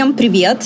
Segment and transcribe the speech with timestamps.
[0.00, 0.62] Всем привет!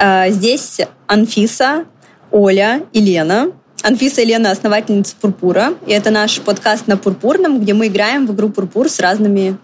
[0.00, 1.84] А, здесь Анфиса,
[2.32, 3.52] Оля и Лена.
[3.84, 5.74] Анфиса и Лена– основательница Пурпура.
[5.86, 9.56] И это наш подкаст на Пурпурном, где мы играем в игру Пурпур с разными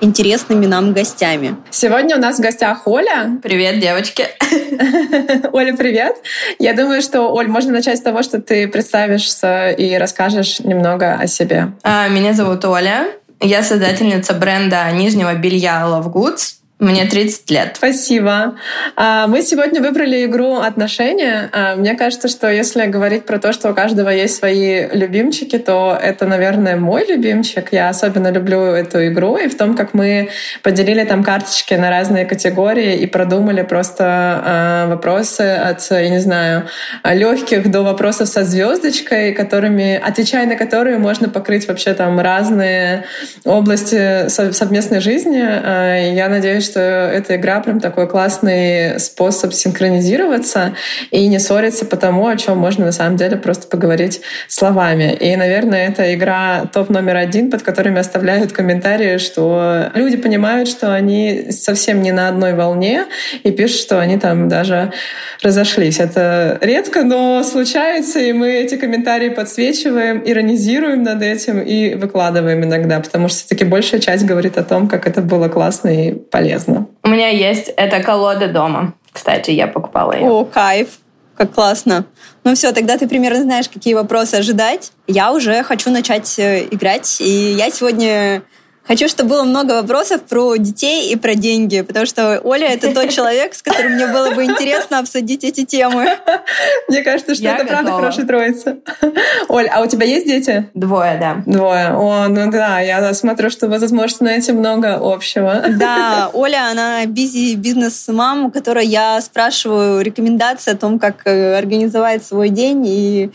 [0.00, 1.56] интересными нам гостями.
[1.68, 3.38] Сегодня у нас в гостях Оля.
[3.42, 4.28] Привет, девочки.
[5.52, 6.16] Оля, привет.
[6.58, 11.26] Я думаю, что, Оль, можно начать с того, что ты представишься и расскажешь немного о
[11.26, 11.74] себе.
[11.82, 13.08] А, меня зовут Оля.
[13.40, 16.63] Я создательница бренда нижнего белья Love Goods.
[16.84, 17.74] Мне 30 лет.
[17.76, 18.56] Спасибо.
[18.94, 21.48] А, мы сегодня выбрали игру «Отношения».
[21.50, 25.98] А, мне кажется, что если говорить про то, что у каждого есть свои любимчики, то
[26.00, 27.72] это, наверное, мой любимчик.
[27.72, 29.38] Я особенно люблю эту игру.
[29.38, 30.28] И в том, как мы
[30.62, 36.64] поделили там карточки на разные категории и продумали просто а, вопросы от, я не знаю,
[37.02, 43.06] легких до вопросов со звездочкой, которыми, отвечая на которые можно покрыть вообще там разные
[43.46, 46.14] области совместной жизни.
[46.14, 50.74] Я надеюсь, что эта игра прям такой классный способ синхронизироваться
[51.12, 55.16] и не ссориться по тому, о чем можно на самом деле просто поговорить словами.
[55.20, 60.92] И, наверное, это игра топ номер один, под которыми оставляют комментарии, что люди понимают, что
[60.92, 63.04] они совсем не на одной волне
[63.44, 64.92] и пишут, что они там даже
[65.40, 66.00] разошлись.
[66.00, 72.98] Это редко, но случается, и мы эти комментарии подсвечиваем, иронизируем над этим и выкладываем иногда,
[72.98, 76.86] потому что все-таки большая часть говорит о том, как это было классно и полезно полезно.
[77.02, 78.94] У меня есть эта колода дома.
[79.12, 80.28] Кстати, я покупала ее.
[80.28, 80.88] О, кайф.
[81.36, 82.04] Как классно.
[82.44, 84.92] Ну все, тогда ты примерно знаешь, какие вопросы ожидать.
[85.08, 87.20] Я уже хочу начать э, играть.
[87.20, 88.42] И я сегодня
[88.86, 93.08] Хочу, чтобы было много вопросов про детей и про деньги, потому что Оля— это тот
[93.14, 96.06] человек, с которым мне было бы интересно обсудить эти темы.
[96.88, 97.80] Мне кажется, что Я это готова.
[97.80, 98.76] правда хорошая троица.
[99.48, 100.68] Оль, а у тебя есть дети?
[100.74, 101.42] Двое, да.
[101.46, 101.94] Двое.
[101.94, 105.64] О, ну да, я смотрю, что вы, возможно, найти много общего.
[105.70, 112.24] Да, Оля, она бизи бизнес-мам, у которой я спрашиваю рекомендации о том, как э, организовать
[112.24, 113.30] свой день, и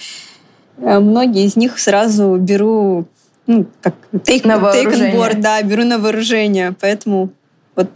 [0.78, 3.08] э, многие из них сразу беру
[3.50, 6.76] ну, как take, на take on board, да, беру на вооружение.
[6.80, 7.32] Поэтому
[7.76, 7.90] вот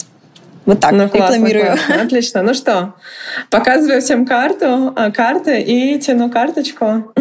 [0.66, 1.66] вот так ну, рекламирую.
[1.66, 2.03] Классно, классно.
[2.06, 2.41] Отлично.
[2.41, 2.94] Ну что,
[3.52, 7.14] показываю всем карту, а, карты и тяну карточку.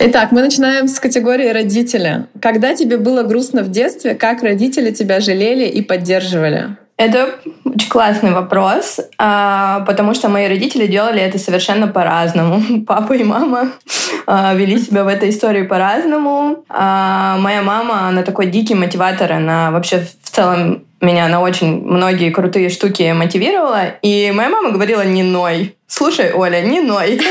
[0.00, 2.26] Итак, мы начинаем с категории родителя.
[2.40, 6.76] Когда тебе было грустно в детстве, как родители тебя жалели и поддерживали?
[7.00, 12.84] Это очень классный вопрос, а, потому что мои родители делали это совершенно по-разному.
[12.86, 13.72] Папа и мама
[14.26, 16.62] а, вели себя в этой истории по-разному.
[16.68, 22.28] А, моя мама, она такой дикий мотиватор, она вообще в целом меня на очень многие
[22.28, 23.94] крутые штуки мотивировала.
[24.02, 25.76] И моя мама говорила «не ной».
[25.86, 27.18] Слушай, Оля, не ной.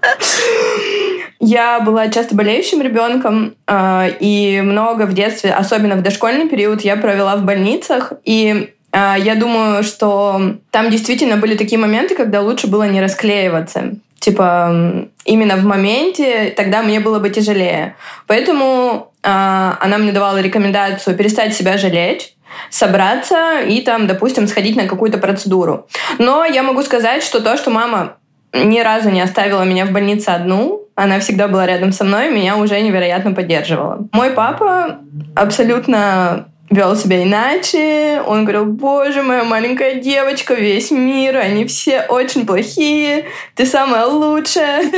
[1.38, 6.96] Я была часто болеющим ребенком, э, и много в детстве, особенно в дошкольный период, я
[6.96, 8.12] провела в больницах.
[8.24, 13.92] И э, я думаю, что там действительно были такие моменты, когда лучше было не расклеиваться.
[14.18, 17.96] Типа, именно в моменте, тогда мне было бы тяжелее.
[18.26, 22.34] Поэтому э, она мне давала рекомендацию перестать себя жалеть,
[22.70, 25.86] собраться и там, допустим, сходить на какую-то процедуру.
[26.18, 28.16] Но я могу сказать, что то, что мама
[28.64, 30.82] ни разу не оставила меня в больнице одну.
[30.94, 34.08] Она всегда была рядом со мной, меня уже невероятно поддерживала.
[34.12, 34.98] Мой папа
[35.34, 38.22] абсолютно вел себя иначе.
[38.26, 44.84] Он говорил, боже, моя маленькая девочка, весь мир, они все очень плохие, ты самая лучшая.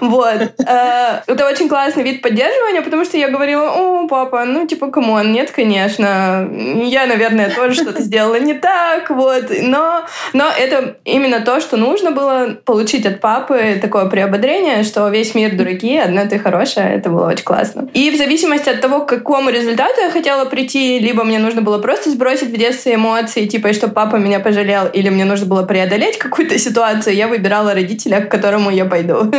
[0.00, 0.40] Вот.
[0.66, 5.14] Э, это очень классный вид поддерживания, потому что я говорила, о, папа, ну, типа, come
[5.14, 6.48] on, нет, конечно,
[6.84, 9.44] я, наверное, тоже что-то сделала не так, вот.
[9.62, 15.34] Но, но это именно то, что нужно было получить от папы, такое приободрение, что весь
[15.34, 17.88] мир дураки, одна ты хорошая, это было очень классно.
[17.92, 21.78] И в зависимости от того, к какому результату я хотела прийти, либо мне нужно было
[21.78, 26.18] просто сбросить в детстве эмоции, типа, чтобы папа меня пожалел, или мне нужно было преодолеть
[26.18, 29.32] какую-то ситуацию, я выбирала родителя, к которому я пойду.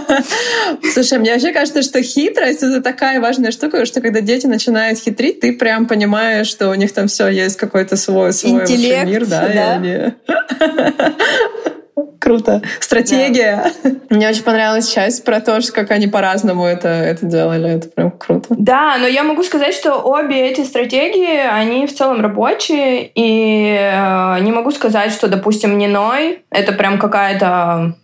[0.92, 5.40] Слушай, мне вообще кажется, что хитрость— это такая важная штука, что когда дети начинают хитрить,
[5.40, 9.78] ты прям понимаешь, что у них там все есть какой-то свой, свой Интеллект, мир, да,
[9.78, 10.14] да?
[12.18, 12.62] Круто.
[12.80, 13.72] Стратегия.
[13.82, 13.90] Да.
[14.10, 17.70] Мне очень понравилась часть про то, что как они по-разному это, это делали.
[17.70, 18.46] Это прям круто.
[18.50, 23.10] Да, но я могу сказать, что обе эти стратегии, они в целом рабочие.
[23.14, 26.42] И э, не могу сказать, что, допустим, не ной.
[26.50, 27.94] Это прям какая-то,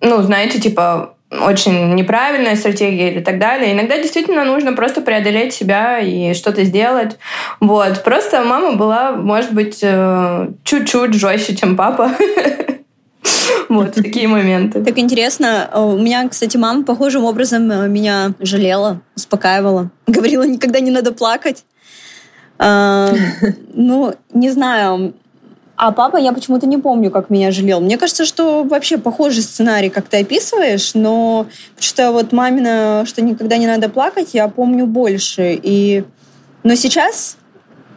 [0.00, 3.72] ну, знаете, типа очень неправильная стратегия или так далее.
[3.72, 7.18] Иногда действительно нужно просто преодолеть себя и что-то сделать.
[7.60, 8.02] Вот.
[8.02, 12.12] Просто мама была, может быть, э, чуть-чуть жестче, чем папа.
[13.68, 14.82] Вот, такие моменты.
[14.82, 15.68] Так интересно.
[15.70, 19.90] А у меня, кстати, мама похожим образом э, меня жалела, успокаивала.
[20.06, 21.64] Говорила, никогда не надо плакать.
[22.58, 23.12] А,
[23.74, 25.14] ну, не знаю.
[25.76, 27.80] А папа, я почему-то не помню, как меня жалел.
[27.80, 31.46] Мне кажется, что вообще похожий сценарий, как ты описываешь, но
[31.78, 35.56] что вот мамина, что никогда не надо плакать, я помню больше.
[35.62, 36.02] И...
[36.64, 37.36] Но сейчас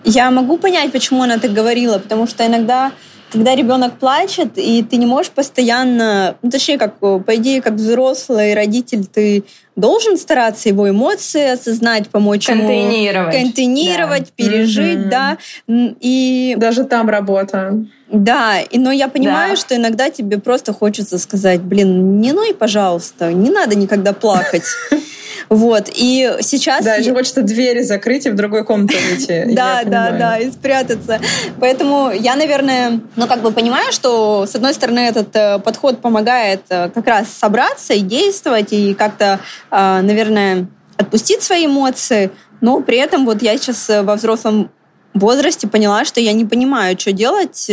[0.03, 2.91] я могу понять, почему она так говорила, потому что иногда
[3.31, 8.53] когда ребенок плачет, и ты не можешь постоянно, ну, точнее, как, по идее, как взрослый
[8.53, 9.43] родитель, ты
[9.75, 13.33] должен стараться его эмоции осознать, помочь контейнировать.
[13.33, 14.31] ему контейнировать, да.
[14.35, 15.09] пережить, mm-hmm.
[15.09, 15.37] да.
[15.67, 17.85] И даже там работа.
[18.09, 19.61] Да, и, но я понимаю, да.
[19.61, 24.65] что иногда тебе просто хочется сказать, блин, не ной, пожалуйста, не надо никогда плакать.
[25.49, 26.83] Вот, и сейчас...
[26.83, 29.53] Да, еще хочется двери закрыть и в другой комнате уйти.
[29.53, 31.19] Да, да, да, и спрятаться.
[31.59, 36.61] Поэтому я, наверное, ну, как бы понимаю, что, с одной стороны, этот э, подход помогает
[36.69, 39.39] э, как раз собраться и действовать, и как-то,
[39.69, 40.67] э, наверное,
[40.97, 44.69] отпустить свои эмоции, но при этом вот я сейчас во взрослом
[45.13, 47.69] возрасте поняла, что я не понимаю, что делать,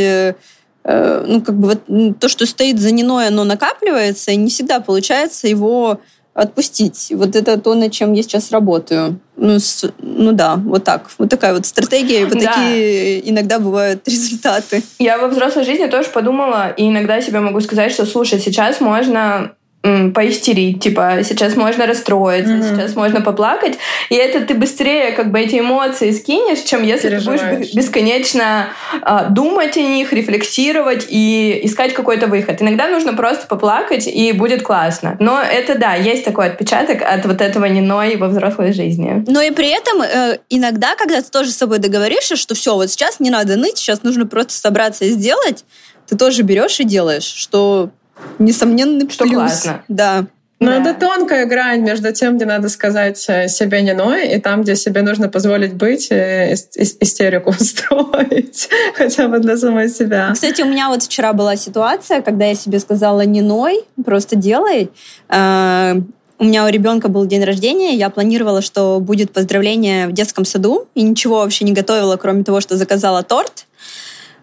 [0.85, 5.47] ну, как бы вот то, что стоит за Ниной, оно накапливается, и не всегда получается
[5.47, 6.01] его
[6.39, 7.13] отпустить.
[7.15, 9.19] Вот это то, над чем я сейчас работаю.
[9.37, 11.11] Ну, с, ну да, вот так.
[11.19, 12.53] Вот такая вот стратегия, вот да.
[12.53, 14.83] такие иногда бывают результаты.
[15.01, 19.53] Я во взрослой жизни тоже подумала, и иногда себе могу сказать, что, слушай, сейчас можно
[19.83, 22.77] поистерить, типа сейчас можно расстроиться, mm-hmm.
[22.77, 23.79] сейчас можно поплакать,
[24.11, 28.71] и это ты быстрее как бы эти эмоции скинешь, чем если ты будешь бесконечно
[29.01, 32.61] э, думать о них, рефлексировать и искать какой-то выход.
[32.61, 35.17] Иногда нужно просто поплакать и будет классно.
[35.21, 39.25] Но это да, есть такой отпечаток от вот этого неной во взрослой жизни.
[39.29, 42.91] Но и при этом э, иногда, когда ты тоже с собой договоришься, что все, вот
[42.91, 45.65] сейчас не надо ныть, сейчас нужно просто собраться и сделать,
[46.09, 47.91] ты тоже берешь и делаешь, что
[48.39, 49.35] несомненный что плюс.
[49.35, 49.83] классно.
[49.89, 50.27] Да.
[50.61, 50.91] Но да.
[50.91, 54.75] это тонкая грань между тем, где надо сказать э, себе не ной, и там, где
[54.75, 56.15] себе нужно позволить быть, и
[56.55, 60.31] истерику устроить, хотя бы для самой себя.
[60.35, 64.91] Кстати, у меня вот вчера была ситуация, когда я себе сказала не ной, просто делай.
[65.29, 65.95] Э,
[66.41, 70.87] у меня у ребенка был день рождения, я планировала, что будет поздравление в детском саду,
[70.95, 73.67] и ничего вообще не готовила, кроме того, что заказала торт.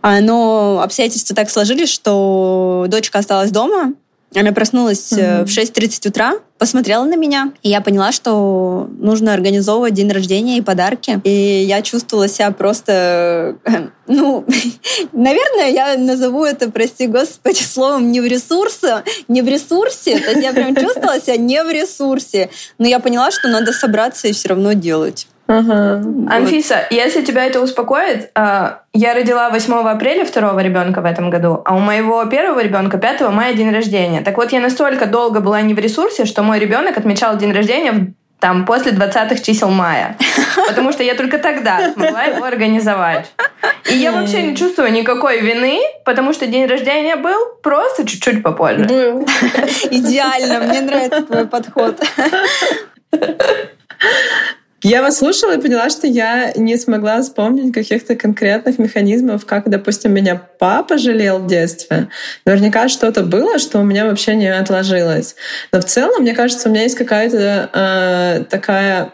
[0.05, 3.93] А, но обстоятельства так сложились, что дочка осталась дома.
[4.35, 5.45] Она проснулась mm-hmm.
[5.45, 10.61] в 6.30 утра, посмотрела на меня, и я поняла, что нужно организовывать день рождения и
[10.61, 11.19] подарки.
[11.23, 13.55] И я чувствовала себя просто,
[14.07, 14.45] ну,
[15.11, 20.19] наверное, я назову это, прости господи, словом не в ресурсе, не в ресурсе.
[20.19, 22.51] То есть я прям чувствовала себя не в ресурсе.
[22.77, 25.27] Но я поняла, что надо собраться и все равно делать.
[25.47, 26.01] Ага.
[26.29, 31.61] Анфиса, если тебя это успокоит, а, я родила 8 апреля второго ребенка в этом году,
[31.65, 34.21] а у моего первого ребенка 5 мая день рождения.
[34.21, 38.13] Так вот, я настолько долго была не в ресурсе, что мой ребенок отмечал день рождения
[38.39, 40.17] там после 20-х чисел мая.
[40.67, 43.31] Потому что я только тогда смогла его организовать.
[43.89, 48.85] И я вообще не чувствую никакой вины, потому что день рождения был просто чуть-чуть попозже.
[48.85, 49.21] Был.
[49.91, 51.99] Идеально, мне нравится твой подход.
[54.85, 60.13] Я вас слушала и поняла, что я не смогла вспомнить каких-то конкретных механизмов, как, допустим,
[60.13, 62.09] меня папа жалел в детстве.
[62.45, 65.35] Наверняка что-то было, что у меня вообще не отложилось.
[65.71, 69.11] Но в целом, мне кажется, у меня есть какая-то э, такая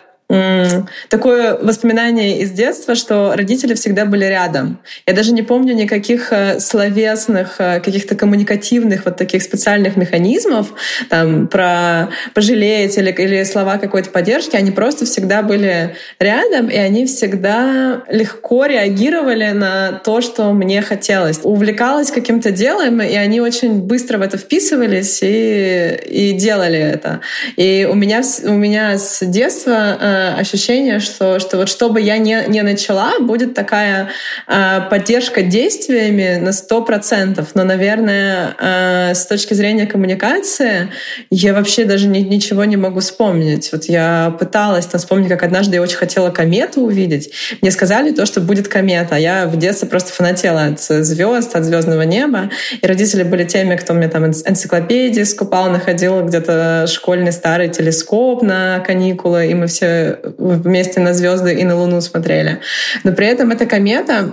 [1.09, 4.79] такое воспоминание из детства, что родители всегда были рядом.
[5.05, 10.73] Я даже не помню никаких э, словесных, э, каких-то коммуникативных вот таких специальных механизмов,
[11.09, 14.55] там, про пожалеть или, или слова какой-то поддержки.
[14.55, 21.39] Они просто всегда были рядом, и они всегда легко реагировали на то, что мне хотелось.
[21.43, 27.21] Увлекалась каким-то делом, и они очень быстро в это вписывались и, и делали это.
[27.57, 29.97] И у меня, у меня с детства
[30.37, 34.09] ощущение, что, что вот что бы я не, не начала, будет такая
[34.47, 37.49] э, поддержка действиями на сто процентов.
[37.53, 40.89] Но, наверное, э, с точки зрения коммуникации
[41.29, 43.71] я вообще даже ни, ничего не могу вспомнить.
[43.71, 47.31] Вот я пыталась там, вспомнить, как однажды я очень хотела комету увидеть.
[47.61, 49.15] Мне сказали то, что будет комета.
[49.15, 52.49] Я в детстве просто фанатела от звезд, от звездного неба.
[52.81, 58.79] И родители были теми, кто мне там энциклопедии скупал, находил где-то школьный старый телескоп на
[58.79, 62.59] каникулы, и мы все вместе на звезды и на Луну смотрели.
[63.03, 64.31] Но при этом эта комета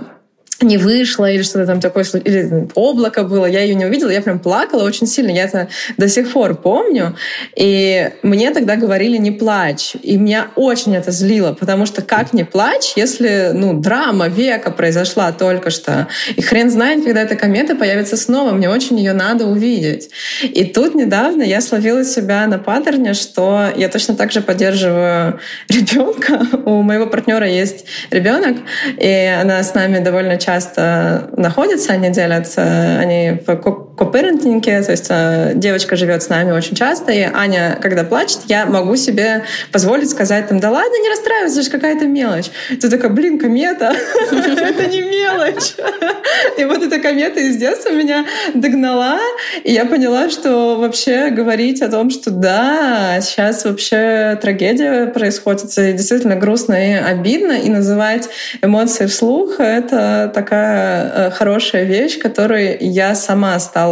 [0.61, 4.39] не вышла или что-то там такое, или облако было, я ее не увидела, я прям
[4.39, 7.15] плакала очень сильно, я это до сих пор помню,
[7.55, 12.43] и мне тогда говорили не плачь, и меня очень это злило, потому что как не
[12.43, 18.17] плачь, если, ну, драма века произошла только что, и хрен знает, когда эта комета появится
[18.17, 20.09] снова, мне очень ее надо увидеть.
[20.43, 25.39] И тут недавно я словила себя на паттерне, что я точно так же поддерживаю
[25.69, 28.57] ребенка, у моего партнера есть ребенок,
[28.97, 32.63] и она с нами довольно часто часто находятся, они делятся,
[32.99, 33.45] они в
[33.99, 38.65] копырентинге, то есть э, девочка живет с нами очень часто, и Аня, когда плачет, я
[38.65, 42.45] могу себе позволить сказать там, да ладно, не расстраивайся, это же какая-то мелочь.
[42.69, 43.93] Ты такая, блин, комета,
[44.31, 45.73] это не мелочь.
[46.57, 49.19] И вот эта комета из детства меня догнала,
[49.65, 55.91] и я поняла, что вообще говорить о том, что да, сейчас вообще трагедия происходит, и
[55.91, 58.29] действительно грустно и обидно, и называть
[58.61, 63.88] эмоции вслух— это такая э, хорошая вещь, которой я сама стала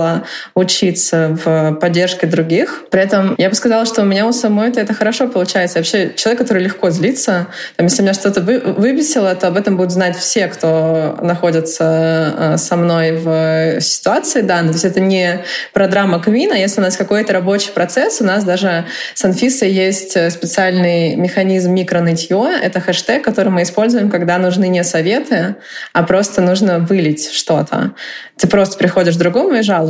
[0.55, 2.83] учиться в поддержке других.
[2.89, 5.79] При этом я бы сказала, что у меня у самой это, хорошо получается.
[5.79, 9.91] Вообще человек, который легко злится, там, если меня что-то вы, выбесило, то об этом будут
[9.91, 14.69] знать все, кто находится э, со мной в ситуации данной.
[14.69, 16.53] То есть это не про драма Квина.
[16.53, 22.49] Если у нас какой-то рабочий процесс, у нас даже с Анфисой есть специальный механизм микронытье.
[22.61, 25.55] Это хэштег, который мы используем, когда нужны не советы,
[25.93, 27.91] а просто нужно вылить что-то.
[28.37, 29.86] Ты просто приходишь к другому и жалуешься.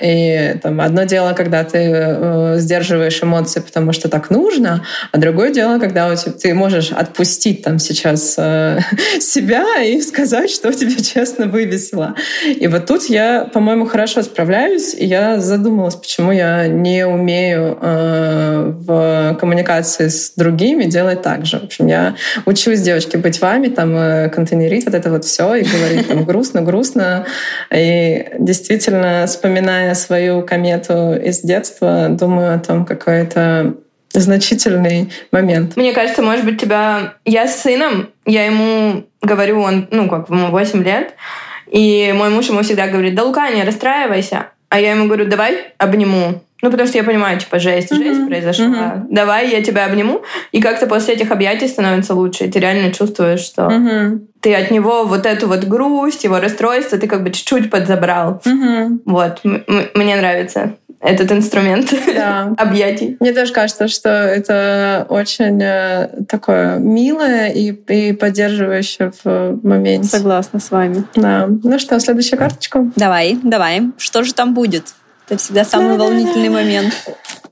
[0.00, 5.52] И там, одно дело, когда ты э, сдерживаешь эмоции, потому что так нужно, а другое
[5.52, 8.80] дело, когда у тебя, ты можешь отпустить там сейчас э,
[9.20, 12.14] себя и сказать, что тебя честно вывесило.
[12.46, 18.72] И вот тут я, по-моему, хорошо справляюсь, и я задумалась, почему я не умею э,
[18.76, 21.58] в коммуникации с другими делать так же.
[21.58, 25.64] В общем, я учусь, девочки, быть вами, там, э, контейнерить вот это вот все, и
[25.64, 27.26] говорить там грустно, грустно.
[27.74, 33.74] И действительно, вспоминая свою комету из детства, думаю о том, какой это
[34.12, 35.76] значительный момент.
[35.76, 37.14] Мне кажется, может быть, тебя...
[37.24, 41.14] Я с сыном, я ему говорю, он, ну, как, ему 8 лет,
[41.70, 44.48] и мой муж ему всегда говорит, да, Лука, не расстраивайся.
[44.68, 46.42] А я ему говорю, давай обниму.
[46.62, 47.96] Ну, потому что я понимаю, типа, жесть, mm-hmm.
[47.96, 48.66] жесть произошла.
[48.66, 49.06] Mm-hmm.
[49.10, 50.22] Давай я тебя обниму.
[50.52, 52.44] И как-то после этих объятий становится лучше.
[52.44, 54.20] И ты реально чувствуешь, что mm-hmm.
[54.40, 58.40] ты от него вот эту вот грусть, его расстройство, ты как бы чуть-чуть подзабрал.
[58.44, 59.00] Mm-hmm.
[59.04, 59.40] Вот.
[59.44, 62.54] М- мне нравится этот инструмент да.
[62.56, 63.16] объятий.
[63.20, 70.08] Мне тоже кажется, что это очень э, такое милое и, и поддерживающее в моменте.
[70.08, 71.04] Согласна с вами.
[71.14, 71.48] Да.
[71.48, 72.90] Ну что, следующая карточка?
[72.96, 73.82] Давай, давай.
[73.98, 74.94] Что же там будет?
[75.28, 76.94] Это всегда самый волнительный момент.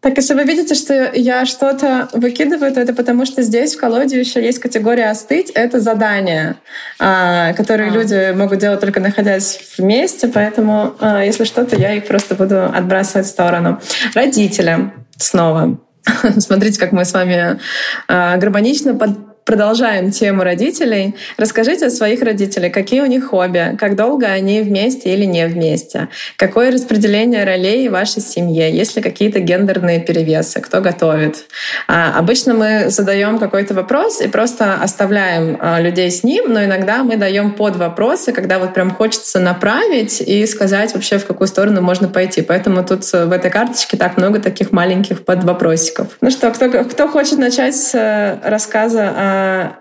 [0.00, 4.20] Так, если вы видите, что я что-то выкидываю, то это потому, что здесь в колоде
[4.20, 5.50] еще есть категория «остыть».
[5.50, 6.56] Это задания,
[7.00, 7.94] а, которые а.
[7.94, 13.26] люди могут делать только находясь вместе, поэтому, а, если что-то, я их просто буду отбрасывать
[13.26, 13.80] в сторону.
[14.14, 15.80] Родители снова.
[16.38, 17.58] Смотрите, как мы с вами
[18.06, 21.14] гармонично под продолжаем тему родителей.
[21.36, 26.08] Расскажите о своих родителях, какие у них хобби, как долго они вместе или не вместе,
[26.36, 31.44] какое распределение ролей в вашей семье, есть ли какие-то гендерные перевесы, кто готовит.
[31.88, 37.04] А, обычно мы задаем какой-то вопрос и просто оставляем а, людей с ним, но иногда
[37.04, 41.82] мы даем под вопросы, когда вот прям хочется направить и сказать вообще, в какую сторону
[41.82, 42.40] можно пойти.
[42.40, 46.08] Поэтому тут в этой карточке так много таких маленьких под вопросиков.
[46.20, 49.33] Ну что, кто, кто хочет начать с э, рассказа о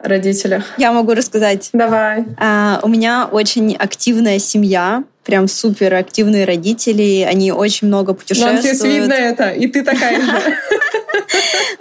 [0.04, 0.66] родителях?
[0.78, 1.70] Я могу рассказать.
[1.74, 2.26] Давай.
[2.38, 8.64] А, у меня очень активная семья прям супер активные родители, они очень много путешествуют.
[8.64, 10.28] Нам здесь видно это, и ты такая же.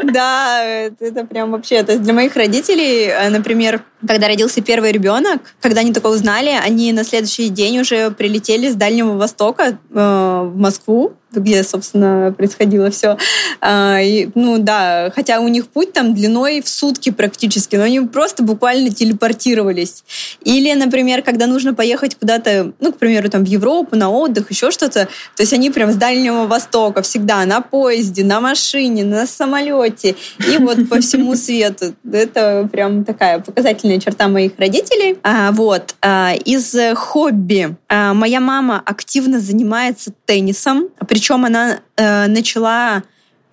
[0.03, 1.83] Да, это прям вообще.
[1.83, 6.51] То есть для моих родителей, э, например, когда родился первый ребенок, когда они такое узнали,
[6.63, 12.91] они на следующий день уже прилетели с Дальнего Востока э, в Москву, где, собственно, происходило
[12.91, 13.17] все.
[13.61, 18.01] А, и, ну да, хотя у них путь там длиной в сутки практически, но они
[18.01, 20.05] просто буквально телепортировались.
[20.43, 24.71] Или, например, когда нужно поехать куда-то, ну, к примеру, там в Европу на отдых, еще
[24.71, 30.17] что-то, то есть они прям с Дальнего Востока всегда на поезде, на машине, на самолете
[30.39, 31.95] и вот по всему свету.
[32.11, 35.19] Это прям такая показательная черта моих родителей.
[35.23, 35.95] А, вот.
[36.01, 37.77] А, из хобби.
[37.89, 43.03] А, моя мама активно занимается теннисом, причем она а, начала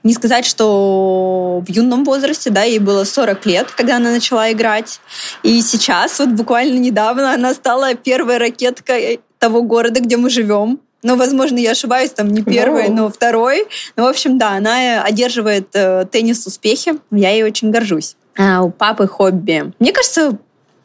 [0.03, 5.01] не сказать, что в юном возрасте, да, ей было 40 лет, когда она начала играть.
[5.43, 10.79] И сейчас, вот буквально недавно, она стала первой ракеткой того города, где мы живем.
[11.01, 13.65] Ну, возможно, я ошибаюсь, там не первый, но второй.
[13.95, 16.95] Ну, в общем, да, она одерживает э, теннис успехи.
[17.11, 18.15] Я ей очень горжусь.
[18.37, 19.71] А у папы хобби.
[19.79, 20.37] Мне кажется,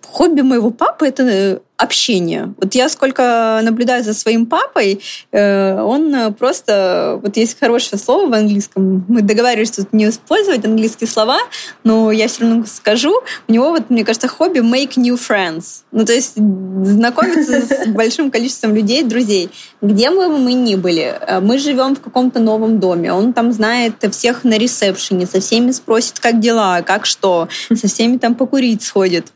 [0.07, 2.55] хобби моего папы это э, общение.
[2.61, 5.01] Вот я сколько наблюдаю за своим папой,
[5.33, 11.09] э, он просто, вот есть хорошее слово в английском, мы договаривались тут не использовать английские
[11.09, 11.39] слова,
[11.83, 13.13] но я все равно скажу,
[13.49, 15.83] у него вот, мне кажется, хобби make new friends.
[15.91, 19.51] Ну, то есть знакомиться с большим количеством людей, друзей.
[19.83, 23.95] Где бы мы ни были, э, мы живем в каком-то новом доме, он там знает
[24.13, 29.27] всех на ресепшене, со всеми спросит, как дела, как что, со всеми там покурить сходит.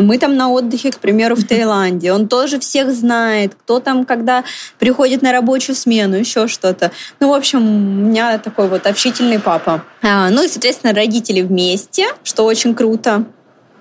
[0.00, 1.85] Мы там на отдыхе, к примеру, в Таиланде.
[2.12, 4.44] Он тоже всех знает, кто там, когда
[4.78, 6.92] приходит на рабочую смену, еще что-то.
[7.20, 9.84] Ну, в общем, у меня такой вот общительный папа.
[10.02, 13.24] А, ну и, соответственно, родители вместе, что очень круто.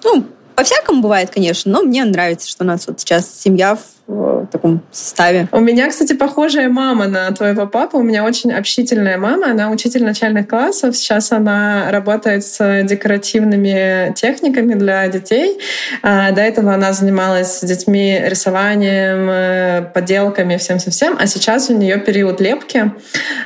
[0.03, 4.81] Ну, по-всякому бывает, конечно, но мне нравится, что у нас вот сейчас семья в таком
[4.91, 5.47] составе.
[5.51, 7.97] У меня, кстати, похожая мама на твоего папу.
[7.97, 9.47] У меня очень общительная мама.
[9.47, 10.95] Она учитель начальных классов.
[10.95, 15.59] Сейчас она работает с декоративными техниками для детей.
[16.03, 21.17] А, до этого она занималась с детьми рисованием, э, поделками, всем-всем-всем.
[21.19, 22.91] А сейчас у нее период лепки.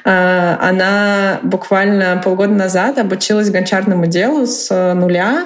[0.04, 5.46] А, она буквально полгода назад обучилась гончарному делу с нуля.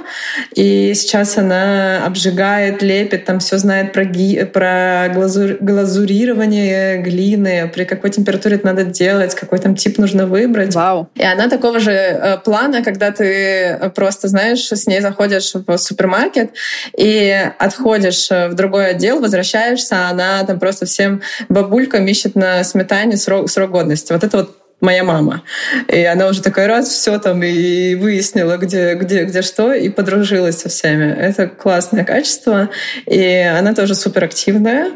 [0.56, 7.86] И сейчас она обжигает, лепит, там все знает про, ги, про глазур, глазурирование глины, при
[7.86, 10.76] какой температуре это надо делать, какой там тип нужно выбрать.
[10.76, 11.10] Вау.
[11.16, 16.52] И она такого же э, плана, когда ты просто, знаешь, с ней заходишь в супермаркет
[16.98, 23.18] и отходишь в другой отдел, возвращаешься, а она там просто всем бабулькам ищет на сметане
[23.18, 24.14] срок, срок годности.
[24.14, 25.44] Вот это вот моя мама.
[25.88, 30.60] И она уже такая раз все там и выяснила, где, где, где что, и подружилась
[30.60, 31.12] со всеми.
[31.12, 32.70] Это классное качество.
[33.06, 33.26] И
[33.58, 34.92] она тоже суперактивная.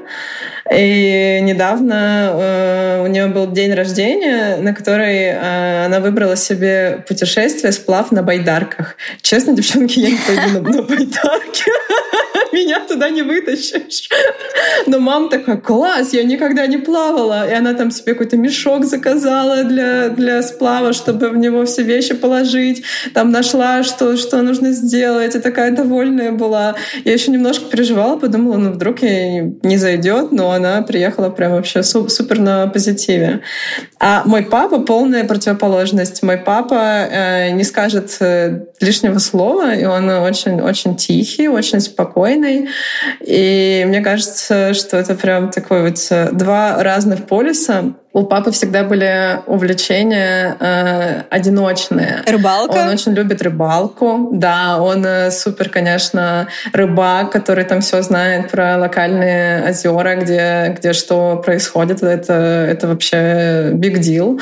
[0.72, 7.72] И недавно э, у нее был день рождения, на который э, она выбрала себе путешествие,
[7.72, 8.98] сплав на байдарках.
[9.22, 11.72] Честно, девчонки, я не пойду на байдарке.
[12.54, 14.10] Меня туда не вытащишь.
[14.88, 17.50] Но мама такая, класс, я никогда не плавала.
[17.50, 22.13] И она там себе какой-то мешок заказала для, для сплава, чтобы в него все вещи
[22.13, 22.84] положить.
[23.13, 25.36] Там нашла, что, что нужно сделать.
[25.36, 26.75] И такая довольная была.
[27.06, 31.84] Я еще немножко переживала, подумала, ну вдруг ей не зайдет, но она приехала прям вообще
[31.84, 33.42] супер на позитиве.
[34.00, 36.24] А мой папа полная противоположность.
[36.24, 42.37] Мой папа э, не скажет э, лишнего слова, и он очень-очень тихий, очень спокойный.
[43.26, 48.84] И мне кажется, что это прям такой вот э, два разных полюса у папы всегда
[48.84, 52.23] были увлечения э, одиночные.
[52.25, 52.77] Рыбалка?
[52.77, 54.30] Он очень любит рыбалку.
[54.32, 60.93] Да, он э, супер, конечно, рыбак, который там все знает про локальные озера, где, где
[60.93, 62.01] что происходит.
[62.01, 64.39] Это, это вообще big deal.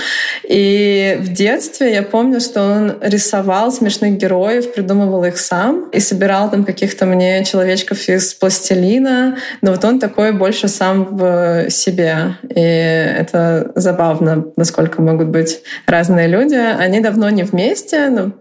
[0.48, 6.50] И в детстве я помню, что он рисовал смешных героев, придумывал их сам и собирал
[6.50, 9.36] там каких-то мне человечков из пластилина.
[9.62, 12.38] Но вот он такой больше сам в себе.
[12.44, 16.56] И это забавно, насколько могут быть разные люди.
[16.56, 18.32] Они давно не вместе, но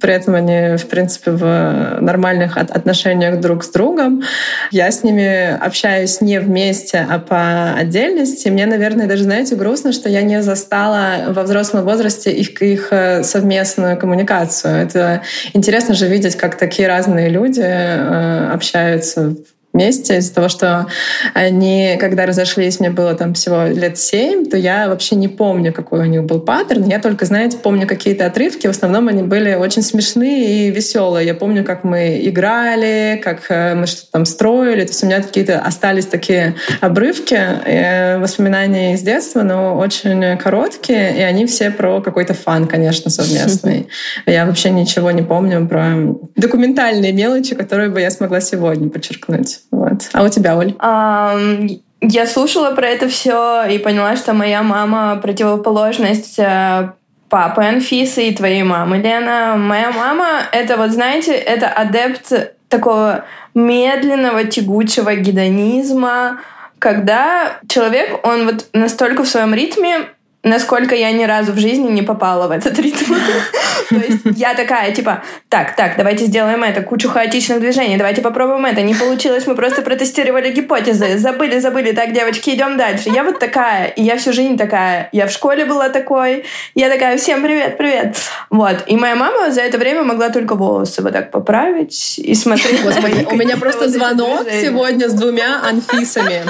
[0.00, 4.22] при этом они, в принципе, в нормальных отношениях друг с другом.
[4.70, 8.48] Я с ними общаюсь не вместе, а по отдельности.
[8.48, 13.22] Мне, наверное, даже, знаете, грустно, что я не застала во взрослом возрасте их, их э,
[13.22, 14.74] совместную коммуникацию.
[14.74, 19.36] Это интересно же видеть, как такие разные люди э, общаются
[19.72, 20.86] вместе из-за того, что
[21.34, 26.00] они, когда разошлись, мне было там всего лет семь, то я вообще не помню, какой
[26.00, 26.88] у них был паттерн.
[26.88, 28.66] Я только, знаете, помню какие-то отрывки.
[28.66, 31.26] В основном они были очень смешные и веселые.
[31.26, 34.82] Я помню, как мы играли, как э, мы что-то там строили.
[34.82, 41.16] То есть у меня какие-то остались такие обрывки, э, воспоминания из детства, но очень короткие,
[41.18, 43.88] и они все про какой-то фан, конечно, совместный.
[44.26, 45.94] Я вообще ничего не помню про
[46.36, 49.60] документальные мелочи, которые бы я смогла сегодня подчеркнуть.
[49.70, 50.08] Вот.
[50.12, 50.72] А у тебя, Оль?
[50.78, 51.80] Um...
[52.02, 56.92] Я слушала про это все и поняла, что моя мама противоположность э,
[57.28, 59.56] папы Анфисы и твоей мамы, Лена.
[59.58, 62.32] Моя мама— это, вот знаете, это адепт
[62.68, 66.40] такого медленного, тягучего гедонизма,
[66.78, 70.08] когда человек, он вот настолько в своем ритме,
[70.42, 73.14] насколько я ни разу в жизни не попала в этот ритм.
[73.90, 78.64] То есть я такая, типа, так, так, давайте сделаем это, кучу хаотичных движений, давайте попробуем
[78.64, 78.82] это.
[78.82, 81.18] Не получилось, мы просто протестировали гипотезы.
[81.18, 83.10] Забыли, забыли, так, девочки, идем дальше.
[83.10, 85.08] Я вот такая, и я всю жизнь такая.
[85.12, 86.44] Я в школе была такой.
[86.74, 88.16] Я такая, всем привет, привет.
[88.48, 88.84] Вот.
[88.86, 92.82] И моя мама за это время могла только волосы вот так поправить и смотреть.
[92.84, 96.44] Господи, у меня просто звонок сегодня с двумя Анфисами.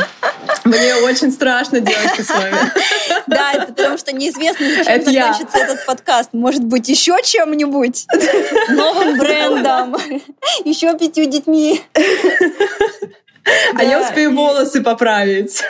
[0.65, 2.57] Мне очень страшно, девочки, с вами.
[3.27, 5.65] Да, это Потому что неизвестно, чем это закончится я.
[5.65, 6.31] этот подкаст.
[6.33, 8.07] Может быть, еще чем-нибудь?
[8.71, 9.97] Новым брендом?
[10.65, 11.83] Еще пятью детьми?
[13.75, 15.63] А я успею волосы поправить.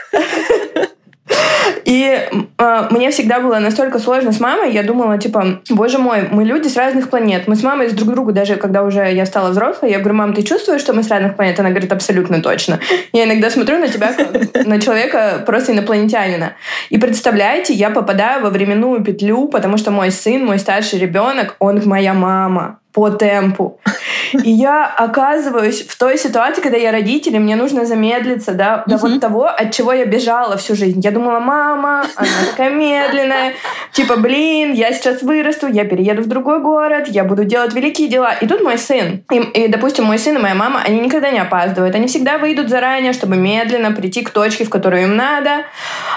[1.84, 6.44] И э, мне всегда было настолько сложно с мамой, я думала, типа, боже мой, мы
[6.44, 7.48] люди с разных планет.
[7.48, 10.34] Мы с мамой с друг другу, даже когда уже я стала взрослой, я говорю, мам,
[10.34, 11.58] ты чувствуешь, что мы с разных планет?
[11.60, 12.80] Она говорит, абсолютно точно.
[13.12, 14.14] Я иногда смотрю на тебя,
[14.64, 16.52] на человека просто инопланетянина.
[16.90, 21.82] И представляете, я попадаю во временную петлю, потому что мой сын, мой старший ребенок, он
[21.84, 23.80] моя мама по темпу.
[24.32, 28.96] И я оказываюсь в той ситуации, когда я родитель, и мне нужно замедлиться, да, до
[28.96, 31.00] вот того, от чего я бежала всю жизнь.
[31.02, 33.54] Я думала, мама, она такая медленная,
[33.92, 38.32] типа, блин, я сейчас вырасту, я перееду в другой город, я буду делать великие дела.
[38.40, 39.24] И тут мой сын.
[39.30, 41.94] И, и допустим, мой сын и моя мама, они никогда не опаздывают.
[41.94, 45.64] Они всегда выйдут заранее, чтобы медленно прийти к точке, в которую им надо.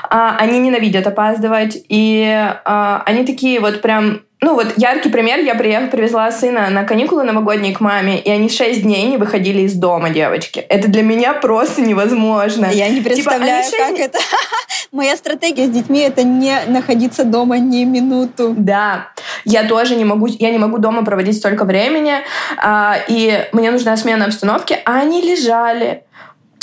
[0.10, 1.78] А, они ненавидят опаздывать.
[1.90, 2.24] И
[2.66, 7.24] а, они такие вот прям ну вот яркий пример, я приехала, привезла сына на каникулы
[7.24, 10.60] новогодние к маме, и они шесть дней не выходили из дома, девочки.
[10.60, 12.66] Это для меня просто невозможно.
[12.66, 14.20] Я не типа, представляю, типа, как это.
[14.92, 18.54] Моя стратегия с детьми— это не находиться дома ни минуту.
[18.58, 19.08] Да,
[19.46, 22.16] я тоже не могу, я не могу дома проводить столько времени,
[22.58, 26.04] а, и мне нужна смена обстановки, а они лежали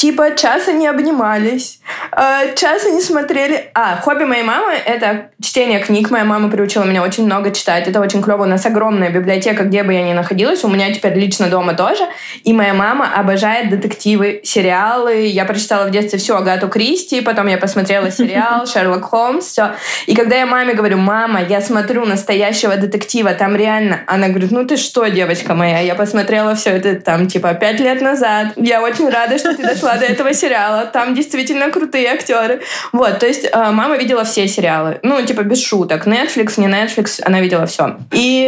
[0.00, 1.78] Типа час они обнимались,
[2.16, 3.70] э, час они смотрели...
[3.74, 6.10] А, хобби моей мамы— это чтение книг.
[6.10, 7.86] Моя мама приучила меня очень много читать.
[7.86, 8.44] Это очень клево.
[8.44, 10.64] У нас огромная библиотека, где бы я ни находилась.
[10.64, 12.04] У меня теперь лично дома тоже.
[12.44, 15.26] И моя мама обожает детективы, сериалы.
[15.26, 19.72] Я прочитала в детстве всю Агату Кристи, потом я посмотрела сериал Шерлок Холмс, все.
[20.06, 24.00] И когда я маме говорю, мама, я смотрю настоящего детектива, там реально...
[24.06, 28.00] Она говорит, ну ты что, девочка моя, я посмотрела все это там типа пять лет
[28.00, 28.54] назад.
[28.56, 30.86] Я очень рада, что ты дошла дошла до этого сериала.
[30.86, 32.60] Там действительно крутые актеры.
[32.92, 34.98] Вот, то есть э, мама видела все сериалы.
[35.02, 36.06] Ну, типа, без шуток.
[36.06, 37.96] Netflix, не Netflix, она видела все.
[38.12, 38.42] И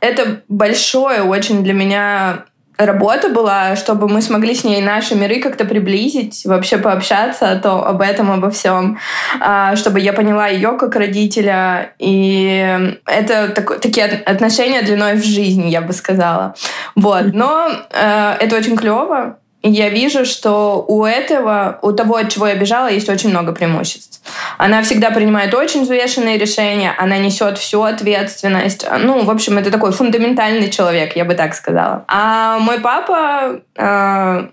[0.00, 2.44] это большое очень для меня
[2.78, 7.86] работа была, чтобы мы смогли с ней наши миры как-то приблизить, вообще пообщаться о то,
[7.86, 8.98] об этом, обо всем,
[9.40, 11.92] а, чтобы я поняла ее как родителя.
[11.98, 16.54] И это так, такие отношения длиной в жизнь, я бы сказала.
[16.96, 17.34] Вот.
[17.34, 22.56] Но э, это очень клево я вижу, что у этого, у того, от чего я
[22.56, 24.20] бежала, есть очень много преимуществ.
[24.58, 28.86] Она всегда принимает очень взвешенные решения, она несет всю ответственность.
[29.00, 32.04] Ну, в общем, это такой фундаментальный человек, я бы так сказала.
[32.08, 34.48] А мой папа, э,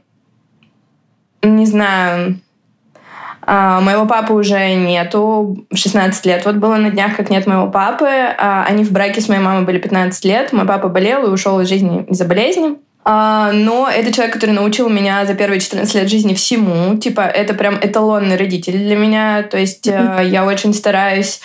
[1.41, 2.39] не знаю,
[3.47, 6.45] э, моего папы уже нету, 16 лет.
[6.45, 8.05] Вот было на днях, как нет моего папы.
[8.05, 10.53] Э, они в браке с моей мамой были 15 лет.
[10.53, 12.77] Мой папа болел и ушел из жизни из-за болезни.
[13.05, 16.97] А, но это человек, который научил меня за первые 14 лет жизни всему.
[16.97, 19.43] Типа, это прям эталонный родитель для меня.
[19.43, 21.41] То есть э, я очень стараюсь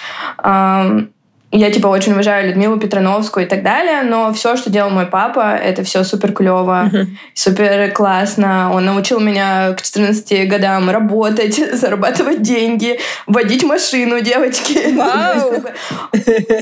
[1.57, 5.55] я, типа, очень уважаю Людмилу Петрановскую и так далее, но все, что делал мой папа,
[5.55, 7.07] это все супер клево, uh-huh.
[7.33, 8.73] супер классно.
[8.75, 14.75] Он научил меня к 14 годам работать, зарабатывать деньги, водить машину, девочки.
[15.05, 15.67] Wow.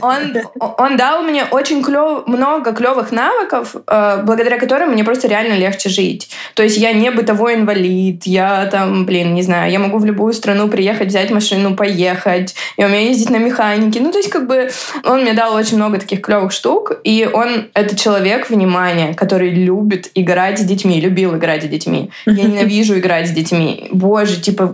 [0.01, 0.37] Он,
[0.79, 5.89] он дал мне очень клев, много клевых навыков, э, благодаря которым мне просто реально легче
[5.89, 6.31] жить.
[6.55, 10.33] То есть я не бытовой инвалид, я там, блин, не знаю, я могу в любую
[10.33, 14.01] страну приехать, взять машину, поехать, я умею ездить на механике.
[14.01, 14.71] Ну, то есть как бы
[15.05, 20.11] он мне дал очень много таких клевых штук, и он— это человек внимания, который любит
[20.15, 22.11] играть с детьми, любил играть с детьми.
[22.27, 23.89] Я ненавижу играть с детьми.
[23.93, 24.73] Боже, типа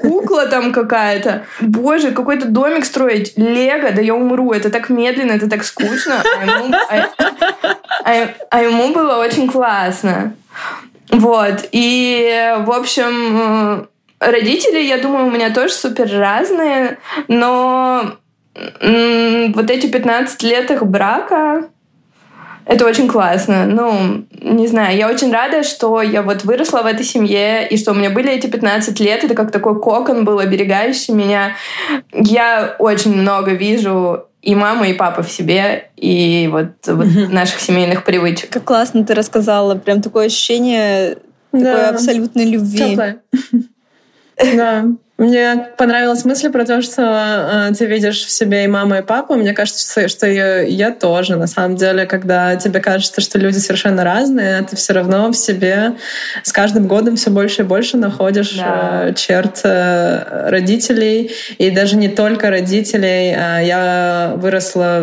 [0.00, 1.44] кукла там какая-то.
[1.60, 3.34] Боже, какой-то домик строить.
[3.36, 4.52] Лего, да я умру.
[4.52, 6.22] Это так медленно, это так скучно.
[6.22, 7.08] А ему, а,
[8.04, 10.34] а, а ему было очень классно.
[11.10, 11.68] Вот.
[11.72, 13.88] И, в общем,
[14.20, 18.16] родители, я думаю, у меня тоже супер разные, но
[19.54, 21.68] вот эти 15 лет их брака,
[22.66, 23.64] это очень классно.
[23.64, 27.92] Ну, не знаю, я очень рада, что я вот выросла в этой семье, и что
[27.92, 29.22] у меня были эти 15 лет.
[29.22, 31.54] Это как такой кокон был, оберегающий меня.
[32.12, 38.04] Я очень много вижу и мама, и папа в себе, и вот, вот наших семейных
[38.04, 38.50] привычек.
[38.50, 39.76] Как классно ты рассказала.
[39.76, 41.18] Прям такое ощущение
[41.52, 41.72] да.
[41.72, 42.78] такой абсолютной любви.
[42.78, 43.18] Теплое.
[44.54, 44.84] Да.
[45.18, 49.34] Мне понравилась мысль про то, что э, ты видишь в себе и маму, и папу.
[49.34, 51.36] Мне кажется, что я, я тоже.
[51.36, 55.94] На самом деле, когда тебе кажется, что люди совершенно разные, ты все равно в себе
[56.42, 59.08] с каждым годом все больше и больше находишь да.
[59.08, 61.30] э, черт э, родителей.
[61.56, 63.34] И даже не только родителей.
[63.34, 65.00] А я выросла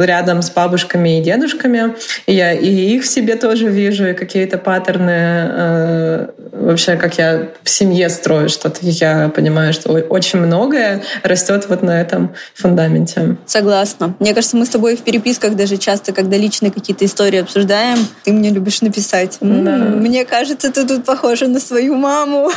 [0.00, 1.94] рядом с бабушками и дедушками.
[2.24, 7.48] И я и их в себе тоже вижу, и какие-то паттерны э, вообще, как я
[7.62, 8.78] в семье строю что-то.
[8.80, 13.36] Я понимаю, что очень многое растет вот на этом фундаменте.
[13.46, 14.14] Согласна.
[14.20, 18.32] Мне кажется, мы с тобой в переписках даже часто, когда личные какие-то истории обсуждаем, ты
[18.32, 19.38] мне любишь написать.
[19.40, 19.76] Да.
[19.76, 22.50] Мне кажется, ты тут похожа на свою маму.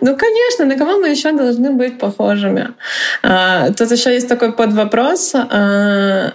[0.00, 2.74] Ну, конечно, на кого мы еще должны быть похожими?
[3.22, 6.34] А, тут еще есть такой подвопрос а,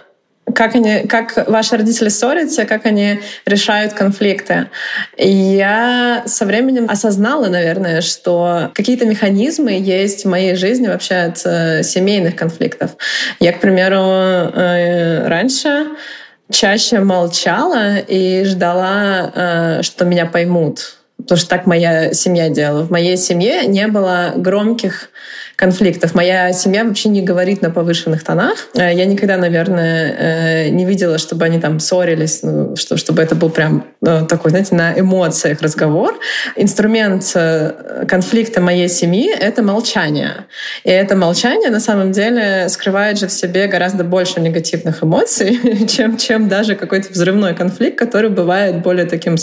[0.53, 4.67] как они, как ваши родители ссорятся, как они решают конфликты.
[5.17, 11.41] И я со временем осознала, наверное, что какие-то механизмы есть в моей жизни вообще от
[11.45, 12.91] э, семейных конфликтов.
[13.39, 15.87] Я, к примеру, э, раньше
[16.51, 20.95] чаще молчала и ждала, э, что меня поймут.
[21.17, 22.83] Потому что так моя семья делала.
[22.83, 25.09] В моей семье не было громких
[25.59, 26.15] конфликтов.
[26.15, 28.69] Моя семья вообще не говорит на повышенных тонах.
[28.75, 33.35] Э, я никогда, наверное, э, не видела, чтобы они там ссорились, ну, что, чтобы это
[33.35, 36.17] был прям ну, такой, знаете, на эмоциях разговор.
[36.55, 37.35] Инструмент
[38.07, 40.45] конфликта моей семьи— это молчание.
[40.85, 46.15] И это молчание, на самом деле, скрывает же в себе гораздо больше негативных эмоций, чем,
[46.15, 49.35] чем даже какой-то взрывной конфликт, который бывает более таким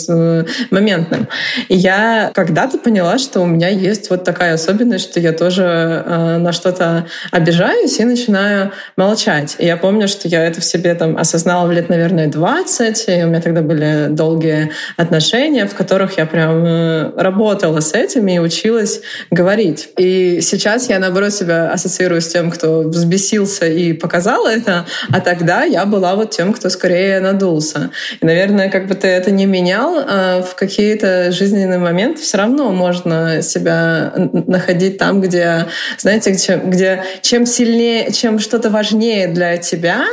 [0.71, 1.27] моментным.
[1.69, 6.37] И я когда-то поняла, что у меня есть вот такая особенность, что я тоже Э,
[6.37, 9.57] на что-то обижаюсь и начинаю молчать.
[9.59, 13.23] И я помню, что я это в себе там осознала в лет, наверное, 20, и
[13.23, 18.39] у меня тогда были долгие отношения, в которых я прям э, работала с этим и
[18.39, 19.89] училась говорить.
[19.97, 25.63] И сейчас я, наоборот, себя ассоциирую с тем, кто взбесился и показал это, а тогда
[25.63, 27.89] я была вот тем, кто скорее надулся.
[28.21, 32.71] И, наверное, как бы ты это не менял, а в какие-то жизненные моменты все равно
[32.71, 35.65] можно себя находить там, где
[35.97, 40.05] знаете, где, где чем сильнее, чем что-то важнее для тебя,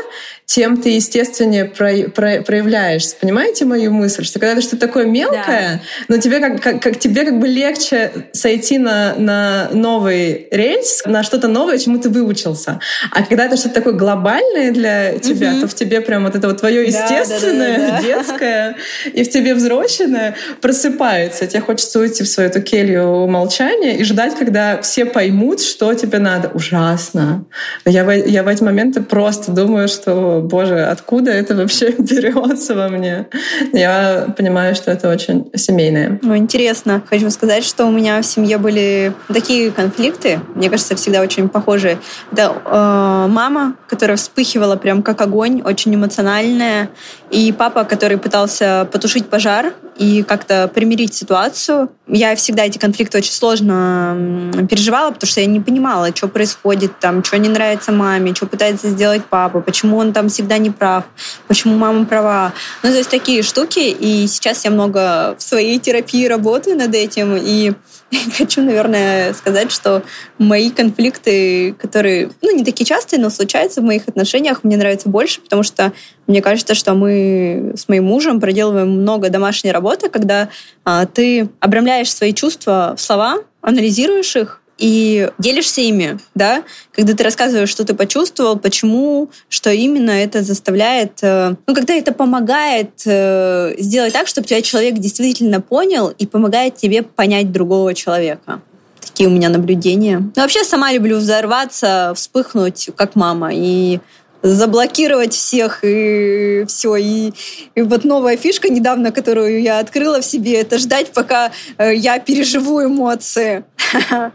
[0.47, 3.17] тем ты естественнее про, про, проявляешься.
[3.21, 4.25] Понимаете мою мысль?
[4.25, 6.15] Что когда это что-то такое мелкое, да.
[6.15, 11.23] но тебе как, как, как тебе как бы легче сойти на, на новый рельс, на
[11.23, 12.79] что-то новое, чему ты выучился.
[13.11, 15.63] А когда это что-то такое глобальное для тебя, угу.
[15.63, 18.03] то в тебе прям вот это вот твое естественное, да, да, да, да.
[18.03, 18.77] детское,
[19.13, 21.47] и в тебе взросленное просыпается.
[21.47, 26.19] Тебе хочется уйти в свою эту келью молчания и ждать, когда все поймут, что тебе
[26.19, 26.51] надо.
[26.55, 27.47] Ужасно.
[27.85, 32.88] Я в, я в эти моменты просто думаю, что боже, откуда это вообще берется во
[32.88, 33.27] мне?
[33.73, 36.18] Я понимаю, что это очень семейное.
[36.23, 37.03] Ну, интересно.
[37.09, 41.99] Хочу сказать, что у меня в семье были такие конфликты, мне кажется, всегда очень похожие.
[42.33, 46.90] Это э, мама, которая вспыхивала прям как огонь, очень эмоциональная,
[47.31, 51.91] и папа, который пытался потушить пожар и как-то примирить ситуацию.
[52.07, 57.23] Я всегда эти конфликты очень сложно переживала, потому что я не понимала, что происходит там,
[57.23, 61.05] что не нравится маме, что пытается сделать папа, почему он там всегда не прав,
[61.49, 62.53] почему мама права.
[62.83, 67.37] Ну, то есть такие штуки, и сейчас я много в своей терапии работаю над этим,
[67.37, 67.73] и
[68.37, 70.03] хочу, наверное, сказать, что
[70.38, 75.40] мои конфликты, которые, ну, не такие частые, но случаются в моих отношениях, мне нравятся больше,
[75.40, 75.92] потому что
[76.27, 80.48] мне кажется, что мы с моим мужем проделываем много домашней работы, когда
[80.85, 87.23] а, ты обрамляешь свои чувства в слова, анализируешь их, и делишься ими, да, когда ты
[87.23, 93.75] рассказываешь, что ты почувствовал, почему, что именно это заставляет, э, ну, когда это помогает э,
[93.79, 98.61] сделать так, чтобы тебя человек действительно понял и помогает тебе понять другого человека.
[99.01, 100.19] Такие у меня наблюдения.
[100.19, 104.01] Ну, вообще сама люблю взорваться, вспыхнуть, как мама, и
[104.45, 106.97] заблокировать всех и все.
[106.97, 107.33] И,
[107.75, 112.19] и вот новая фишка недавно, которую я открыла в себе, это ждать, пока э, я
[112.19, 113.65] переживу эмоции.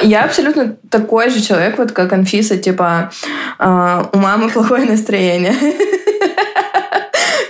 [0.00, 3.10] Я абсолютно такой же человек, вот как Анфиса, типа
[3.58, 5.54] э, у мамы плохое настроение.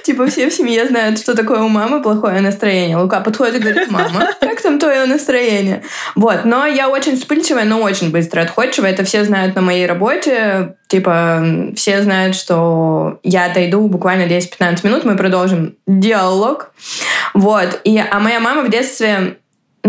[0.09, 2.97] Типа все в семье знают, что такое у мамы плохое настроение.
[2.97, 5.83] Лука подходит и говорит, мама, как там твое настроение?
[6.15, 8.93] Вот, но я очень вспыльчивая, но очень быстро отходчивая.
[8.93, 10.77] Это все знают на моей работе.
[10.87, 11.45] Типа
[11.77, 16.73] все знают, что я отойду буквально 10-15 минут, мы продолжим диалог.
[17.35, 17.79] Вот.
[17.85, 19.37] И, а моя мама в детстве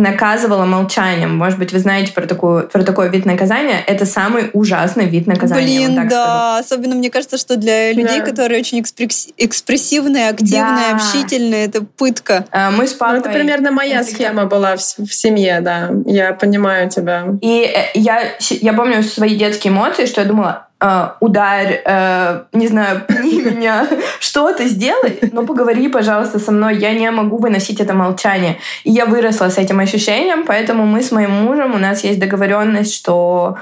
[0.02, 1.36] наказывала молчанием.
[1.36, 3.84] Может быть, вы знаете про, такую, про такой вид наказания.
[3.86, 5.88] Это самый ужасный вид наказания.
[5.88, 6.62] Блин, да.
[6.62, 6.66] Скажу.
[6.66, 8.26] Особенно мне кажется, что для людей, да.
[8.26, 10.96] которые очень экспрессивные, активные, да.
[10.96, 12.46] общительные, это пытка.
[12.52, 13.16] А, мы с папой...
[13.16, 15.92] Ну, это примерно моя схема была в, в семье, да.
[16.06, 17.26] Я понимаю тебя.
[17.42, 22.68] И э, я, я помню свои детские эмоции, что я думала, Uh, ударь, uh, не
[22.68, 23.86] знаю, пни меня,
[24.22, 26.78] что-то сделай, но поговори, пожалуйста, со мной.
[26.78, 28.60] Я не могу выносить это молчание.
[28.86, 32.96] И я выросла с этим ощущением, поэтому мы с моим мужем, у нас есть договоренность,
[32.96, 33.58] что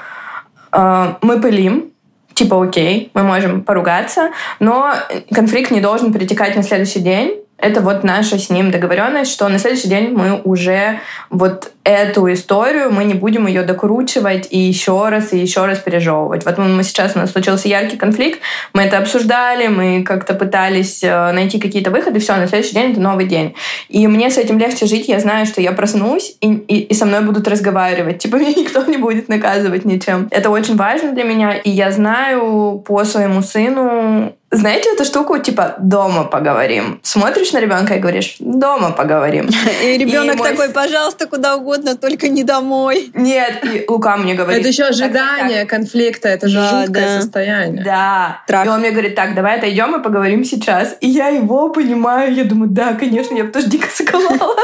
[0.71, 1.91] uh, мы пылим,
[2.36, 4.93] типа окей, мы можем поругаться, но
[5.34, 9.57] конфликт не должен перетекать на следующий день, Это вот наша с ним договоренность, что на
[9.57, 10.99] следующий день мы уже
[11.31, 16.45] вот эту историю, мы не будем ее докручивать и еще раз, и еще раз пережевывать.
[16.45, 18.41] Вот мы сейчас, у нас случился яркий конфликт,
[18.73, 22.99] мы это обсуждали, мы как-то пытались э, найти какие-то выходы, все, на следующий день это
[22.99, 23.55] новый день.
[23.89, 27.05] И мне с этим легче жить, я знаю, что я проснусь, и, и, и со
[27.05, 28.17] мной будут разговаривать.
[28.19, 30.27] Типа меня никто не будет наказывать ничем.
[30.29, 35.75] Это очень важно для меня, и я знаю по своему сыну, знаете эту штуку, типа,
[35.77, 37.01] дома поговорим.
[37.03, 39.49] Смотришь на ребенка и говоришь, дома поговорим.
[39.83, 43.12] И ребенок такой, пожалуйста, куда угодно, только не домой.
[43.13, 44.62] Нет, и Лука мне говорит.
[44.62, 47.83] Это еще ожидание конфликта, это же жуткое состояние.
[47.83, 48.41] Да.
[48.63, 50.95] И он мне говорит, так, давай отойдем и поговорим сейчас.
[51.01, 54.55] И я его понимаю, я думаю, да, конечно, я бы тоже дико заковала.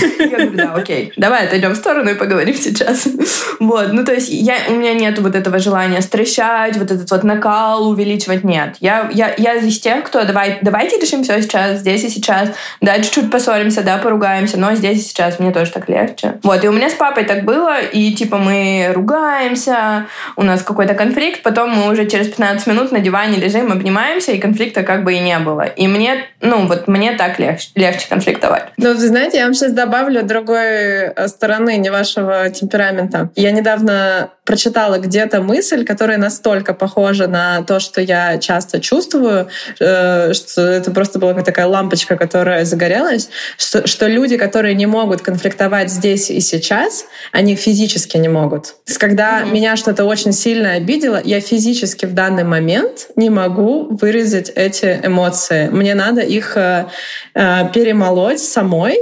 [0.18, 3.06] Говорю, да, окей, давай отойдем в сторону и поговорим сейчас.
[3.58, 7.24] Вот, ну то есть я, у меня нет вот этого желания стращать, вот этот вот
[7.24, 8.76] накал увеличивать, нет.
[8.80, 12.50] Я, я, я из тех, кто давай, давайте решим все сейчас, здесь и сейчас.
[12.80, 16.38] Да, чуть-чуть поссоримся, да, поругаемся, но здесь и сейчас мне тоже так легче.
[16.42, 20.06] Вот, и у меня с папой так было, и типа мы ругаемся,
[20.36, 24.38] у нас какой-то конфликт, потом мы уже через 15 минут на диване лежим, обнимаемся, и
[24.38, 25.62] конфликта как бы и не было.
[25.62, 28.64] И мне, ну вот мне так легче, легче конфликтовать.
[28.76, 33.30] Ну, вы знаете, я вам сейчас добавлю другой э, стороны, не вашего темперамента.
[33.36, 39.48] Я недавно прочитала где-то мысль, которая настолько похожа на то, что я часто чувствую,
[39.80, 45.22] э, что это просто была такая лампочка, которая загорелась, что, что люди, которые не могут
[45.22, 48.74] конфликтовать здесь и сейчас, они физически не могут.
[48.98, 49.52] Когда mm-hmm.
[49.52, 55.68] меня что-то очень сильно обидело, я физически в данный момент не могу выразить эти эмоции.
[55.68, 56.86] Мне надо их э,
[57.34, 58.96] перемолоть самой,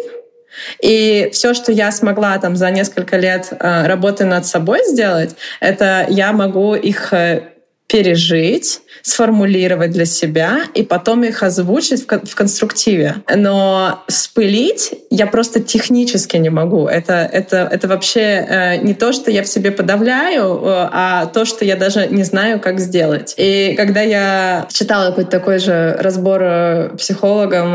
[0.80, 6.06] и все, что я смогла там за несколько лет э, работы над собой сделать, это
[6.08, 7.53] я могу их э,
[7.86, 13.16] пережить, сформулировать для себя и потом их озвучить в, конструктиве.
[13.34, 16.86] Но спылить я просто технически не могу.
[16.86, 21.44] Это, это, это вообще э, не то, что я в себе подавляю, э, а то,
[21.44, 23.34] что я даже не знаю, как сделать.
[23.36, 27.72] И когда я читала какой-то такой же разбор э, психологом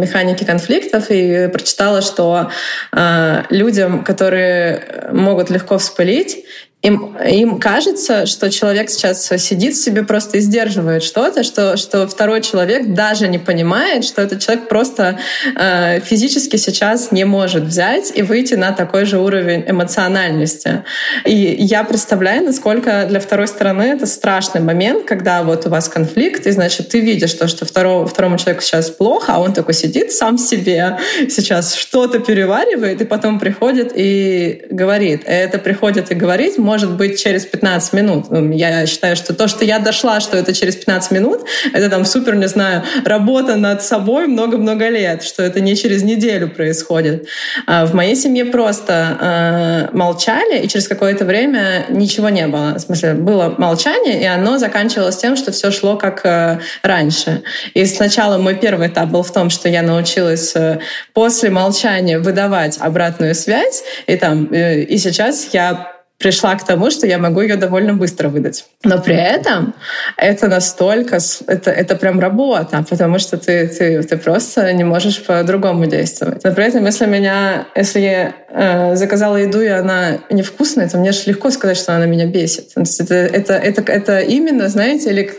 [0.00, 2.50] механики конфликтов и прочитала, что
[3.50, 6.44] людям, которые могут легко вспылить,
[6.82, 12.40] им, им кажется, что человек сейчас сидит себе просто и сдерживает что-то, что, что второй
[12.40, 15.18] человек даже не понимает, что этот человек просто
[15.54, 20.82] э, физически сейчас не может взять и выйти на такой же уровень эмоциональности.
[21.24, 26.48] И я представляю, насколько для второй стороны это страшный момент, когда вот у вас конфликт,
[26.48, 30.10] и значит ты видишь то, что второго, второму человеку сейчас плохо, а он такой сидит
[30.10, 35.22] сам себе, сейчас что-то переваривает, и потом приходит и говорит.
[35.26, 38.26] Это приходит и говорит может быть через 15 минут.
[38.54, 41.42] Я считаю, что то, что я дошла, что это через 15 минут,
[41.74, 46.48] это там супер, не знаю, работа над собой много-много лет, что это не через неделю
[46.48, 47.26] происходит.
[47.66, 48.92] А в моей семье просто
[49.92, 52.72] э, молчали, и через какое-то время ничего не было.
[52.76, 57.42] В смысле, было молчание, и оно заканчивалось тем, что все шло как э, раньше.
[57.74, 60.78] И сначала мой первый этап был в том, что я научилась э,
[61.12, 67.06] после молчания выдавать обратную связь, и там, э, и сейчас я пришла к тому, что
[67.06, 68.64] я могу ее довольно быстро выдать.
[68.84, 69.74] Но при этом
[70.16, 75.86] это настолько, это, это прям работа, потому что ты, ты, ты просто не можешь по-другому
[75.86, 76.44] действовать.
[76.44, 81.12] Но при этом, если меня, если я э, заказала еду, и она невкусная, то мне
[81.12, 82.70] же легко сказать, что она меня бесит.
[82.76, 85.32] Это, это, это, это именно, знаете, или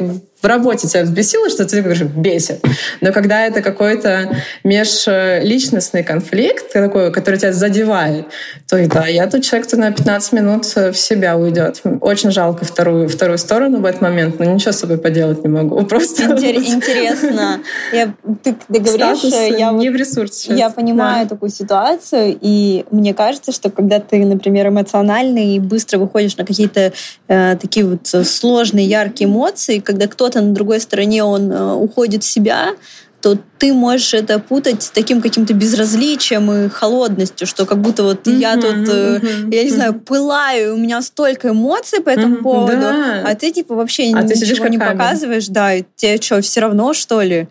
[0.44, 2.62] в работе тебя взбесило, что ты говоришь, бесит.
[3.00, 8.28] Но когда это какой-то межличностный конфликт, такой, который тебя задевает,
[8.68, 11.82] то и да, я тот человек, кто на 15 минут в себя уйдет.
[12.02, 15.82] Очень жалко вторую, вторую сторону в этот момент, но ничего с собой поделать не могу.
[15.86, 17.62] Просто Интересно.
[17.94, 19.24] Я, ты, ты говоришь,
[19.58, 21.30] я, не в ресурсе я понимаю да.
[21.30, 26.92] такую ситуацию, и мне кажется, что когда ты, например, эмоциональный и быстро выходишь на какие-то
[27.30, 32.24] э, такие вот сложные, яркие эмоции, когда кто-то кто-то на другой стороне, он э, уходит
[32.24, 32.74] в себя,
[33.22, 38.28] то ты можешь это путать с таким каким-то безразличием и холодностью, что как будто вот
[38.28, 42.42] mm-hmm, я тут, mm-hmm, я не знаю, пылаю, у меня столько эмоций по этому mm-hmm,
[42.42, 43.24] поводу, да.
[43.26, 47.22] а ты типа вообще а ничего не показываешь, да, и тебе что, все равно, что
[47.22, 47.48] ли?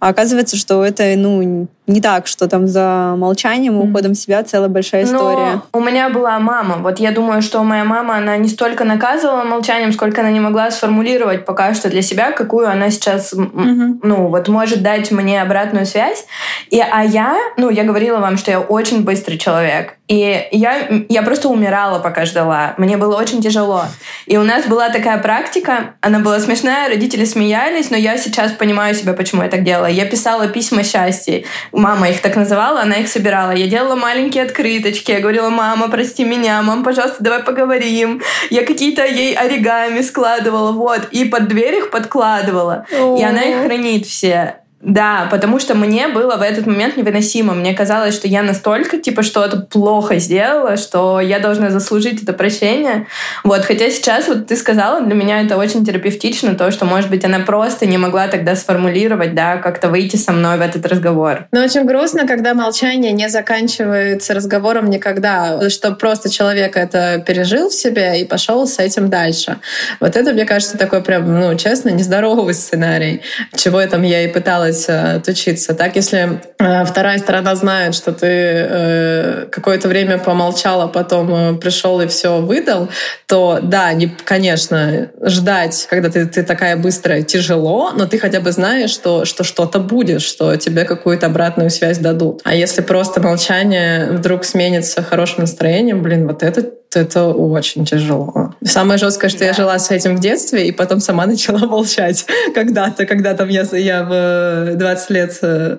[0.00, 4.42] А оказывается, что это, ну, не так, что там за молчанием и уходом в себя
[4.42, 5.60] целая большая история.
[5.72, 6.76] Но у меня была мама.
[6.76, 10.70] Вот я думаю, что моя мама, она не столько наказывала молчанием, сколько она не могла
[10.70, 14.00] сформулировать пока что для себя, какую она сейчас, mm-hmm.
[14.02, 16.24] ну, вот может дать мне обратную связь.
[16.70, 19.96] И, а я, ну, я говорила вам, что я очень быстрый человек.
[20.06, 22.74] И я, я просто умирала, пока ждала.
[22.78, 23.84] Мне было очень тяжело.
[24.26, 28.94] И у нас была такая практика, она была смешная, родители смеялись, но я сейчас понимаю
[28.94, 29.86] себя, почему я так делала.
[29.90, 31.44] Я писала письма счастья.
[31.72, 33.52] Мама их так называла, она их собирала.
[33.52, 35.12] Я делала маленькие открыточки.
[35.12, 38.22] Я говорила, мама, прости меня, мам, пожалуйста, давай поговорим.
[38.50, 41.08] Я какие-то ей оригами складывала, вот.
[41.10, 42.86] И под дверь их подкладывала.
[42.90, 44.56] И она их хранит все.
[44.80, 47.52] Да, потому что мне было в этот момент невыносимо.
[47.52, 53.06] Мне казалось, что я настолько, типа, что-то плохо сделала, что я должна заслужить это прощение.
[53.44, 57.26] Вот, хотя сейчас, вот ты сказала, для меня это очень терапевтично, то, что, может быть,
[57.26, 61.46] она просто не могла тогда сформулировать, да, как-то выйти со мной в этот разговор.
[61.52, 67.74] Но очень грустно, когда молчание не заканчивается разговором никогда, что просто человек это пережил в
[67.74, 69.58] себе и пошел с этим дальше.
[70.00, 73.20] Вот это, мне кажется, такой прям, ну, честно, нездоровый сценарий,
[73.54, 75.74] чего я там я и пыталась делать, э, отучиться.
[75.74, 82.06] Так, если э, вторая сторона знает, что ты э, какое-то время помолчала, потом пришел и
[82.06, 82.88] все выдал,
[83.26, 88.52] то да, не, конечно, ждать, когда ты, ты такая быстрая, тяжело, но ты хотя бы
[88.52, 92.40] знаешь, что, что что-то будет, что тебе какую-то обратную связь дадут.
[92.44, 98.54] А если просто молчание вдруг сменится хорошим настроением, блин, вот это это очень тяжело.
[98.64, 99.46] Самое жесткое, что да.
[99.46, 103.62] я жила с этим в детстве, и потом сама начала молчать когда-то, когда там я,
[103.72, 105.76] я в 20 лет э,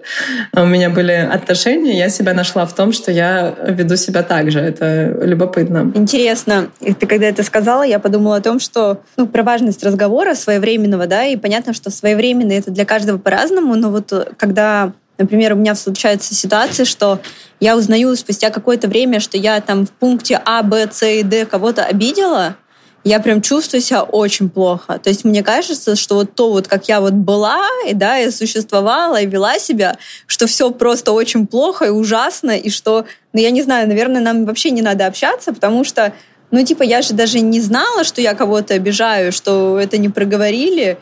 [0.54, 4.60] у меня были отношения, я себя нашла в том, что я веду себя так же.
[4.60, 5.92] Это любопытно.
[5.96, 6.70] Интересно.
[6.80, 11.08] И ты когда это сказала, я подумала о том, что ну, про важность разговора своевременного,
[11.08, 15.56] да, и понятно, что своевременный это для каждого по-разному, но вот э, когда Например, у
[15.56, 17.20] меня случается ситуация, что
[17.60, 21.46] я узнаю спустя какое-то время, что я там в пункте А, Б, С и Д
[21.46, 22.56] кого-то обидела,
[23.04, 25.00] я прям чувствую себя очень плохо.
[25.00, 28.32] То есть мне кажется, что вот то, вот как я вот была, и да, я
[28.32, 29.98] существовала и вела себя,
[30.28, 34.46] что все просто очень плохо и ужасно, и что, ну я не знаю, наверное, нам
[34.46, 36.14] вообще не надо общаться, потому что,
[36.52, 41.00] ну типа я же даже не знала, что я кого-то обижаю, что это не проговорили,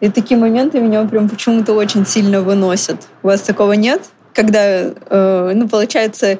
[0.00, 3.08] и такие моменты меня прям почему-то очень сильно выносят.
[3.22, 4.02] У вас такого нет?
[4.34, 6.38] Когда, э, ну, получается,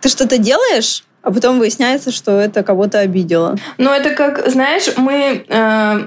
[0.00, 3.56] ты что-то делаешь, а потом выясняется, что это кого-то обидело.
[3.78, 6.00] Ну, это как, знаешь, мы э,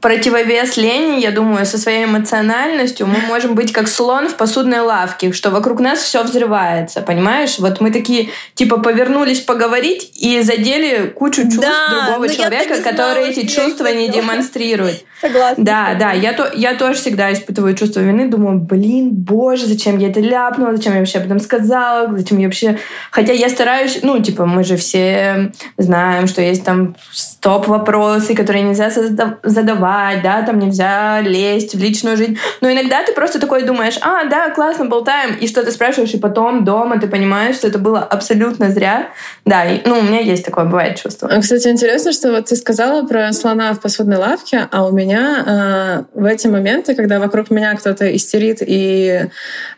[0.00, 5.32] противовес лени, я думаю, со своей эмоциональностью мы можем быть как слон в посудной лавке,
[5.32, 7.58] что вокруг нас все взрывается, понимаешь?
[7.58, 13.46] Вот мы такие, типа, повернулись поговорить и задели кучу чувств да, другого человека, который эти
[13.46, 15.04] чувства не демонстрирует.
[15.20, 15.62] Согласна.
[15.62, 20.08] Да, да, я, то, я тоже всегда испытываю чувство вины, думаю, блин, боже, зачем я
[20.08, 22.78] это ляпнула, зачем я вообще об этом сказала, зачем я вообще...
[23.10, 26.96] Хотя я стараюсь, ну, типа, мы же все знаем, что есть там
[27.40, 32.36] стоп-вопросы, которые нельзя задавать, да, там нельзя лезть в личную жизнь.
[32.60, 36.66] Но иногда ты просто такой думаешь, а, да, классно, болтаем, и что-то спрашиваешь, и потом
[36.66, 39.08] дома ты понимаешь, что это было абсолютно зря.
[39.46, 41.30] Да, и, ну, у меня есть такое, бывает чувство.
[41.32, 46.04] А, кстати, интересно, что вот ты сказала про слона в посудной лавке, а у меня
[46.14, 49.30] э, в эти моменты, когда вокруг меня кто-то истерит и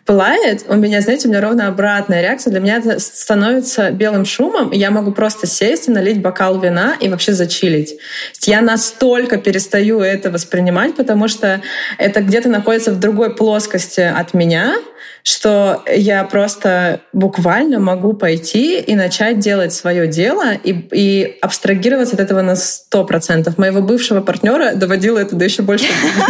[0.04, 2.50] пылает, у меня, знаете, у меня ровно обратная реакция.
[2.50, 6.94] Для меня это становится белым шумом, и я могу просто сесть и налить бокал вина
[6.98, 7.98] и вообще зачилить.
[8.42, 11.62] Я настолько перестаю это воспринимать, потому что
[11.98, 14.74] это где-то находится в другой плоскости от меня,
[15.24, 22.20] что я просто буквально могу пойти и начать делать свое дело и, и абстрагироваться от
[22.20, 23.56] этого на сто процентов.
[23.56, 25.86] Моего бывшего партнера доводило это до еще больше,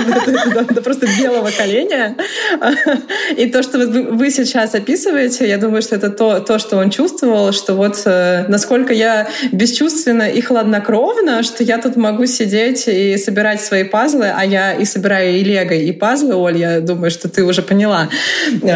[0.74, 2.16] до просто белого коленя.
[3.36, 7.52] И то, что вы сейчас описываете, я думаю, что это то, то что он чувствовал,
[7.52, 13.60] что вот э, насколько я бесчувственна и хладнокровна, что я тут могу сидеть и собирать
[13.60, 17.44] свои пазлы, а я и собираю и лего, и пазлы, Оль, я думаю, что ты
[17.44, 18.08] уже поняла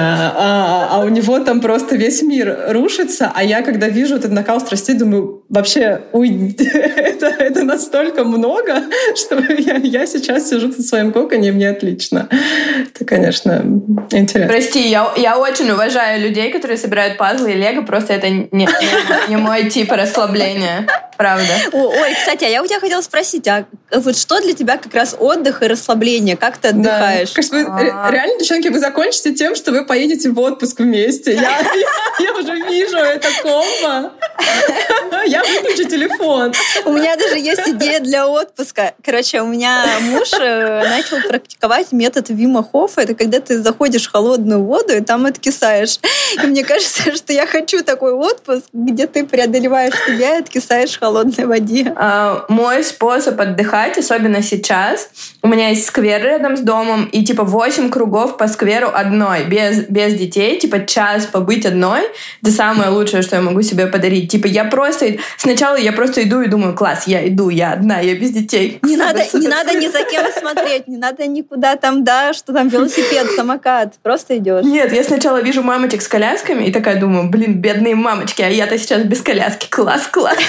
[0.08, 4.60] а, а у него там просто весь мир рушится, а я, когда вижу этот накал
[4.60, 8.82] страстей, думаю, вообще, уй, это, это настолько много,
[9.16, 12.28] что я, я сейчас сижу в своем коконе, и мне отлично.
[12.88, 13.64] Это, конечно,
[14.10, 14.48] интересно.
[14.52, 18.68] Прости, я, я очень уважаю людей, которые собирают пазлы и лего, просто это не, не,
[19.28, 20.86] не мой тип расслабления.
[21.16, 21.52] Правда.
[21.72, 25.16] Ой, кстати, а я у тебя хотела спросить, а вот что для тебя как раз
[25.18, 26.36] отдых и расслабление?
[26.36, 27.30] Как ты отдыхаешь?
[27.30, 27.34] Да.
[27.34, 28.10] Кажется, вы, а.
[28.10, 31.34] реально, девчонки, вы закончите тем, что вы поедете в отпуск вместе.
[31.34, 31.88] Я, я,
[32.26, 34.12] я уже вижу это комбо.
[35.26, 36.52] Я выключу телефон.
[36.84, 38.94] У меня даже есть идея для отпуска.
[39.02, 44.12] Короче, у меня муж э, начал практиковать метод Вима страхов, это когда ты заходишь в
[44.12, 45.98] холодную воду и там откисаешь.
[46.42, 51.00] И мне кажется, что я хочу такой отпуск, где ты преодолеваешь себя и откисаешь в
[51.00, 51.92] холодной воде.
[51.96, 55.08] А, мой способ отдыхать, особенно сейчас,
[55.42, 59.85] у меня есть сквер рядом с домом, и типа 8 кругов по скверу одной, без,
[59.88, 62.02] без детей, типа час побыть одной,
[62.42, 64.30] это самое лучшее, что я могу себе подарить.
[64.30, 68.14] Типа я просто, сначала я просто иду и думаю, класс, я иду, я одна, я
[68.14, 68.78] без детей.
[68.82, 72.68] Не надо, не надо ни за кем смотреть, не надо никуда там, да, что там
[72.68, 74.64] велосипед, самокат, просто идешь.
[74.64, 78.78] Нет, я сначала вижу мамочек с колясками и такая думаю, блин, бедные мамочки, а я-то
[78.78, 80.38] сейчас без коляски, класс, класс,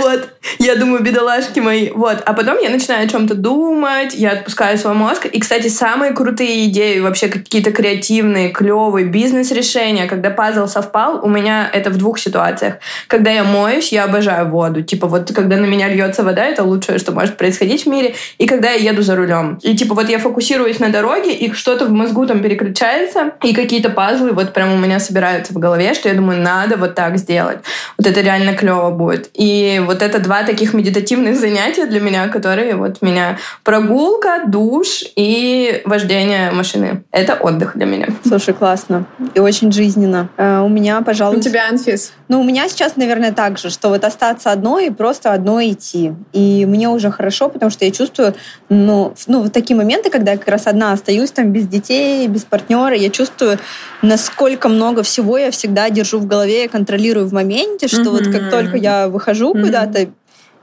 [0.00, 0.28] Вот.
[0.58, 1.90] Я думаю, бедолашки мои.
[1.90, 2.22] Вот.
[2.24, 5.26] А потом я начинаю о чем-то думать, я отпускаю свой мозг.
[5.26, 11.68] И, кстати, самые крутые идеи, вообще какие-то креативные, клевые бизнес-решения, когда пазл совпал, у меня
[11.72, 12.74] это в двух ситуациях.
[13.06, 14.82] Когда я моюсь, я обожаю воду.
[14.82, 18.14] Типа вот когда на меня льется вода, это лучшее, что может происходить в мире.
[18.38, 19.58] И когда я еду за рулем.
[19.62, 23.90] И типа вот я фокусируюсь на дороге, и что-то в мозгу там переключается, и какие-то
[23.90, 27.58] пазлы вот прям у меня собираются в голове, что я думаю, надо вот так сделать.
[27.98, 29.30] Вот это реально клево будет.
[29.34, 35.82] И вот это два таких медитативных занятия для меня, которые вот меня прогулка, душ и
[35.84, 37.02] вождение машины.
[37.10, 38.06] Это отдых для меня.
[38.24, 39.06] Слушай, классно.
[39.34, 40.28] И очень жизненно.
[40.36, 41.38] Uh, у меня, пожалуй...
[41.38, 42.12] У тебя, Анфис?
[42.28, 46.12] Ну, у меня сейчас, наверное, так же, что вот остаться одной и просто одной идти.
[46.32, 48.34] И мне уже хорошо, потому что я чувствую,
[48.70, 52.44] ну, ну вот такие моменты, когда я как раз одна остаюсь там без детей, без
[52.44, 53.58] партнера, я чувствую,
[54.00, 58.10] насколько много всего я всегда держу в голове, я контролирую в моменте, что mm-hmm.
[58.10, 59.62] вот как только я выхожу mm-hmm.
[59.62, 60.08] куда-то,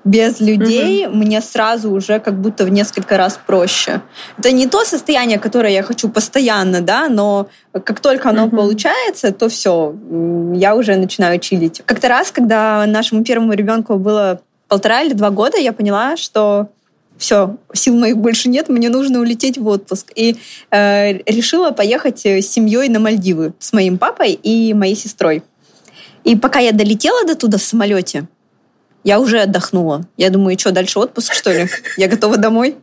[0.05, 1.13] без людей mm-hmm.
[1.15, 4.01] мне сразу уже как будто в несколько раз проще.
[4.37, 8.55] Это не то состояние, которое я хочу постоянно, да, но как только оно mm-hmm.
[8.55, 9.93] получается, то все,
[10.53, 11.81] я уже начинаю чилить.
[11.85, 14.39] Как-то раз, когда нашему первому ребенку было
[14.69, 16.69] полтора или два года, я поняла, что
[17.17, 20.11] все, сил моих больше нет, мне нужно улететь в отпуск.
[20.15, 20.37] И
[20.71, 25.43] э, решила поехать с семьей на Мальдивы с моим папой и моей сестрой.
[26.23, 28.27] И пока я долетела до туда в самолете,
[29.03, 30.05] я уже отдохнула.
[30.17, 31.69] Я думаю, что, дальше отпуск, что ли?
[31.95, 32.75] Я готова домой.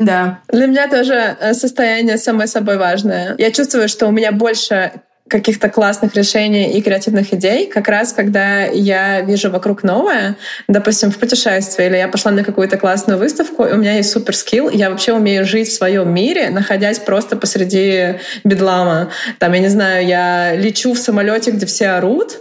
[0.00, 0.40] Да.
[0.48, 3.34] Для меня тоже э, состояние самое собой важное.
[3.36, 8.64] Я чувствую, что у меня больше каких-то классных решений и креативных идей, как раз когда
[8.64, 10.36] я вижу вокруг новое,
[10.68, 14.36] допустим, в путешествии, или я пошла на какую-то классную выставку, и у меня есть супер
[14.36, 19.10] скилл, я вообще умею жить в своем мире, находясь просто посреди бедлама.
[19.38, 22.38] Там, я не знаю, я лечу в самолете, где все орут,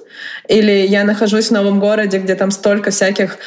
[0.47, 3.37] или я нахожусь в новом городе, где там столько всяких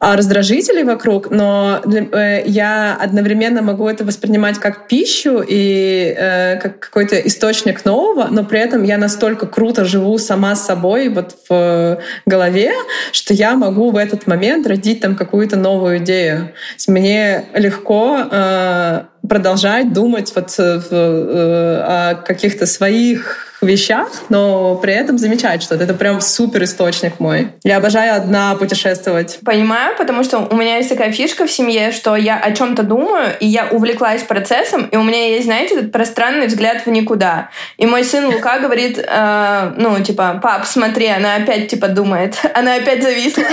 [0.00, 7.16] раздражителей вокруг, но э, я одновременно могу это воспринимать как пищу и э, как какой-то
[7.16, 12.72] источник нового, но при этом я настолько круто живу сама с собой вот в голове,
[13.12, 16.52] что я могу в этот момент родить там какую-то новую идею.
[16.86, 24.92] Мне легко э, продолжать думать вот э, в, э, о каких-то своих вещах, но при
[24.92, 25.84] этом замечать что-то.
[25.84, 27.48] Это прям супер источник мой.
[27.64, 29.38] Я обожаю одна путешествовать.
[29.44, 33.32] Понимаю, потому что у меня есть такая фишка в семье, что я о чем-то думаю,
[33.40, 37.50] и я увлеклась процессом, и у меня есть, знаете, этот пространный взгляд в никуда.
[37.78, 42.76] И мой сын Лука говорит, э, ну, типа, пап, смотри, она опять, типа, думает, она
[42.76, 43.44] опять зависла.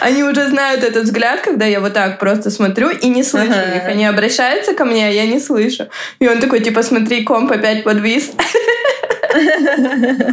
[0.00, 3.84] Они уже знают этот взгляд, когда я вот так просто смотрю и не слышу их.
[3.86, 5.88] Они обращаются ко мне, а я не слышу.
[6.18, 8.32] И он такой, типа, смотри, комп опять подвис.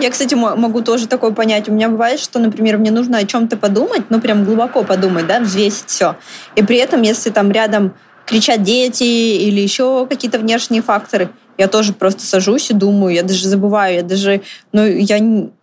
[0.02, 1.70] Я, кстати, могу тоже такое понять.
[1.70, 5.40] У меня бывает, что, например, мне нужно о чем-то подумать, ну, прям глубоко подумать, да,
[5.40, 6.16] взвесить все.
[6.56, 7.94] И при этом, если там рядом
[8.26, 13.48] кричат дети или еще какие-то внешние факторы, я тоже просто сажусь и думаю, я даже
[13.48, 15.20] забываю, я даже, ну, я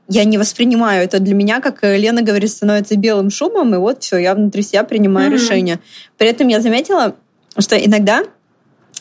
[0.09, 4.02] я не воспринимаю это для меня, как э, Лена говорит, становится белым шумом, и вот
[4.02, 5.34] все, я внутри себя принимаю mm-hmm.
[5.34, 5.80] решение.
[6.16, 7.16] При этом я заметила,
[7.59, 8.22] что иногда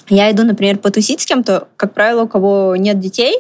[0.08, 3.36] я иду, например, потусить с кем-то, как правило, у кого нет детей,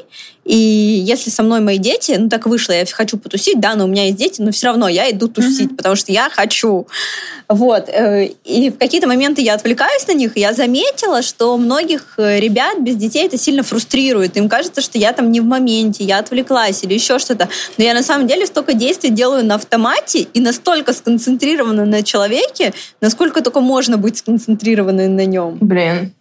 [0.45, 3.87] и если со мной мои дети, ну так вышло, я хочу потусить, да, но у
[3.87, 5.75] меня есть дети, но все равно я иду тусить, mm-hmm.
[5.75, 6.87] потому что я хочу.
[7.49, 7.89] Вот.
[7.89, 12.39] Э, и в какие-то моменты я отвлекаюсь на них, и я заметила, что многих э,
[12.39, 14.37] ребят без детей это сильно фрустрирует.
[14.37, 17.49] Им кажется, что я там не в моменте, я отвлеклась или еще что-то.
[17.77, 22.71] Но я на самом деле столько действий делаю на автомате и настолько сконцентрирована на человеке,
[23.01, 25.57] насколько только можно быть сконцентрированной на нем.
[25.59, 26.13] Блин,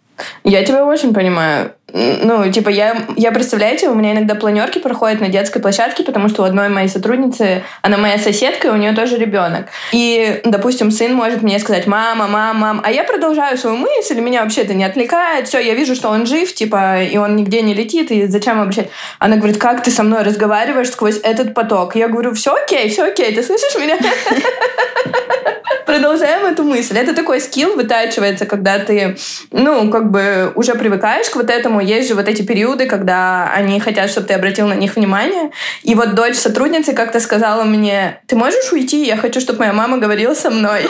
[0.43, 1.73] я тебя очень понимаю.
[1.95, 6.41] Ну, типа, я, я представляете, у меня иногда планерки проходят на детской площадке, потому что
[6.41, 9.67] у одной моей сотрудницы, она моя соседка, и у нее тоже ребенок.
[9.93, 14.43] И, допустим, сын может мне сказать, мама, мама, мам, а я продолжаю свою мысль, меня
[14.43, 17.73] вообще это не отвлекает, все, я вижу, что он жив, типа, и он нигде не
[17.73, 18.89] летит, и зачем обращать?
[19.19, 21.95] Она говорит, как ты со мной разговариваешь сквозь этот поток?
[21.95, 23.97] Я говорю, все окей, все окей, ты слышишь меня?
[25.85, 26.97] Продолжаем эту мысль.
[26.97, 29.17] Это такой скилл вытачивается, когда ты,
[29.51, 31.79] ну, как бы уже привыкаешь к вот этому.
[31.85, 35.51] Есть же вот эти периоды, когда они хотят, чтобы ты обратил на них внимание.
[35.83, 39.05] И вот дочь сотрудницы как-то сказала мне, ты можешь уйти?
[39.05, 40.87] Я хочу, чтобы моя мама говорила со мной.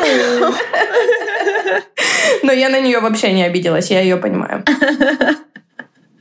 [2.43, 4.63] Но я на нее вообще не обиделась, я ее понимаю.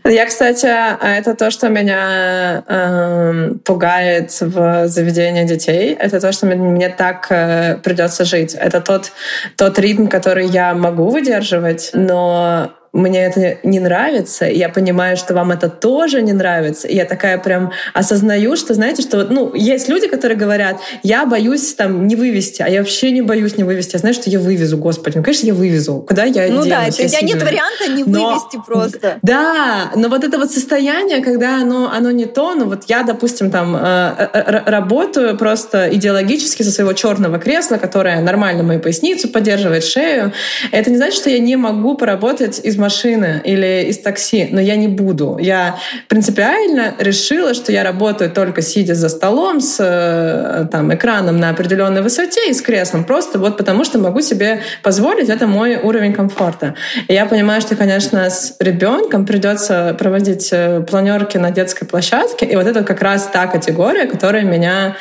[0.07, 5.97] Я, кстати, это то, что меня э, пугает в заведении детей.
[5.99, 8.55] Это то, что мне так э, придется жить.
[8.55, 9.12] Это тот,
[9.57, 15.51] тот ритм, который я могу выдерживать, но мне это не нравится, я понимаю, что вам
[15.51, 20.07] это тоже не нравится, и я такая прям осознаю, что, знаете, что, ну, есть люди,
[20.07, 23.99] которые говорят, я боюсь там не вывести, а я вообще не боюсь не вывести, я
[23.99, 27.09] знаю, что я вывезу, господи, ну, конечно, я вывезу, куда я Ну денусь, да, это,
[27.09, 27.23] сильная.
[27.23, 29.19] нет варианта не но, вывести просто.
[29.23, 33.51] Да, но вот это вот состояние, когда оно, оно не то, ну вот я, допустим,
[33.51, 39.83] там э, э, работаю просто идеологически со своего черного кресла, которое нормально мою поясницу поддерживает,
[39.83, 40.33] шею,
[40.71, 44.76] это не значит, что я не могу поработать из машины или из такси, но я
[44.76, 45.39] не буду.
[45.41, 45.76] Я
[46.09, 52.03] принципиально решила, что я работаю только сидя за столом с э, там, экраном на определенной
[52.03, 56.74] высоте и с креслом, просто вот потому что могу себе позволить, это мой уровень комфорта.
[57.09, 62.57] И я понимаю, что, конечно, с ребенком придется проводить э, планерки на детской площадке, и
[62.57, 64.97] вот это как раз та категория, которая меня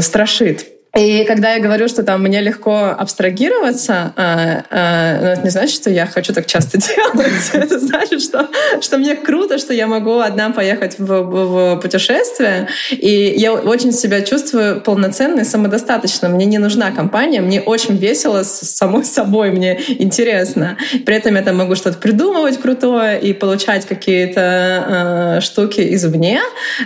[0.00, 0.73] страшит.
[0.96, 5.74] И когда я говорю, что там мне легко абстрагироваться, а, а, ну, это не значит,
[5.74, 7.50] что я хочу так часто делать.
[7.52, 8.48] Это значит, что,
[8.80, 12.68] что мне круто, что я могу одна поехать в, в, путешествие.
[12.90, 16.28] И я очень себя чувствую полноценной, самодостаточно.
[16.28, 20.76] Мне не нужна компания, мне очень весело с самой собой, мне интересно.
[21.04, 26.40] При этом я там могу что-то придумывать крутое и получать какие-то э, штуки извне,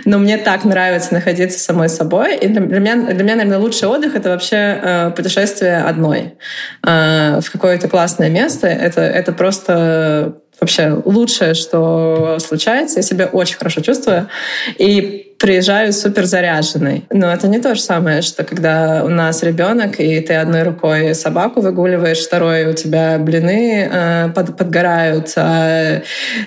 [0.05, 2.37] но мне так нравится находиться самой собой.
[2.37, 6.37] И для меня, для меня наверное, лучший отдых отдых это вообще э, путешествие одной
[6.83, 8.67] э, в какое-то классное место.
[8.67, 12.99] Это, это просто вообще лучшее, что случается.
[12.99, 14.29] Я себя очень хорошо чувствую.
[14.77, 17.05] И приезжаю супер заряженный.
[17.09, 21.15] Но это не то же самое, что когда у нас ребенок, и ты одной рукой
[21.15, 26.01] собаку выгуливаешь, второй у тебя блины э, под, подгорают, а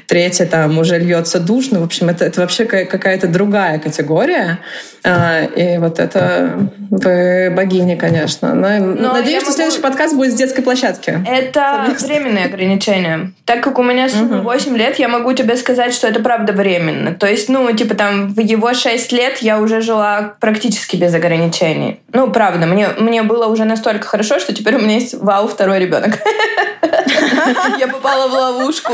[0.07, 1.71] третья там уже льется душ.
[1.71, 4.59] Ну, в общем, это, это вообще какая-то другая категория.
[5.05, 8.55] Э, и вот это вы богини, конечно.
[8.55, 11.19] Но, Но надеюсь, что следующий подкаст будет с детской площадки.
[11.27, 13.33] Это временные ограничения.
[13.47, 14.45] Так как у меня сыну угу.
[14.45, 17.15] 8 лет, я могу тебе сказать, что это правда временно.
[17.15, 22.01] То есть, ну, типа там в его 6 лет я уже жила практически без ограничений.
[22.13, 25.79] Ну, правда, мне, мне было уже настолько хорошо, что теперь у меня есть вау, второй
[25.79, 26.19] ребенок.
[27.79, 28.93] Я попала в ловушку.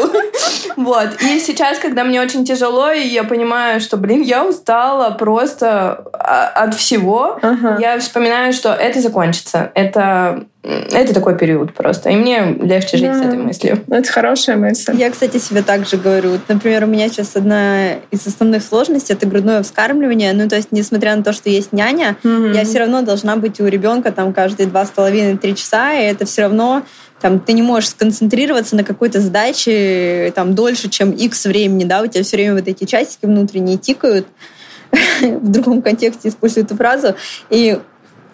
[0.77, 1.21] Вот.
[1.23, 6.75] И сейчас, когда мне очень тяжело, и я понимаю, что, блин, я устала просто от
[6.75, 7.41] всего,
[7.79, 9.71] я вспоминаю, что это закончится.
[9.75, 12.11] Это это такой период просто.
[12.11, 13.19] И мне легче жить да.
[13.19, 13.85] с этой мыслью.
[13.89, 14.95] Это хорошая мысль.
[14.97, 16.33] Я, кстати, себе также говорю.
[16.33, 20.33] Вот, например, у меня сейчас одна из основных сложностей это грудное вскармливание.
[20.33, 22.55] Ну, то есть, несмотря на то, что есть няня, mm-hmm.
[22.55, 26.27] я все равно должна быть у ребенка там каждые два с половиной-три часа, и это
[26.27, 26.83] все равно
[27.21, 32.07] там, ты не можешь сконцентрироваться на какой-то задаче там, дольше, чем X времени, да, у
[32.07, 34.27] тебя все время вот эти часики внутренние тикают,
[35.21, 37.15] в другом контексте использую эту фразу,
[37.51, 37.79] и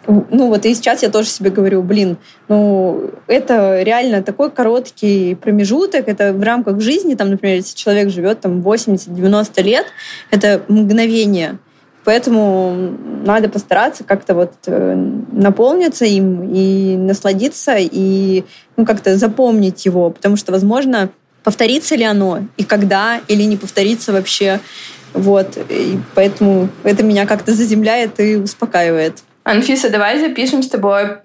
[0.06, 2.16] ну вот и сейчас я тоже себе говорю, блин,
[2.48, 8.40] ну это реально такой короткий промежуток, это в рамках жизни, там, например, если человек живет
[8.40, 9.86] там 80-90 лет,
[10.30, 11.58] это мгновение.
[12.04, 14.94] Поэтому надо постараться как-то вот э,
[15.32, 18.44] наполниться им и насладиться, и
[18.76, 21.08] ну, как-то запомнить его, потому что, возможно,
[21.42, 24.60] повторится ли оно, и когда, или не повторится вообще.
[25.14, 25.56] Вот.
[25.70, 29.22] И поэтому это меня как-то заземляет и успокаивает.
[29.44, 31.18] Анфиса, давай запишем с тобой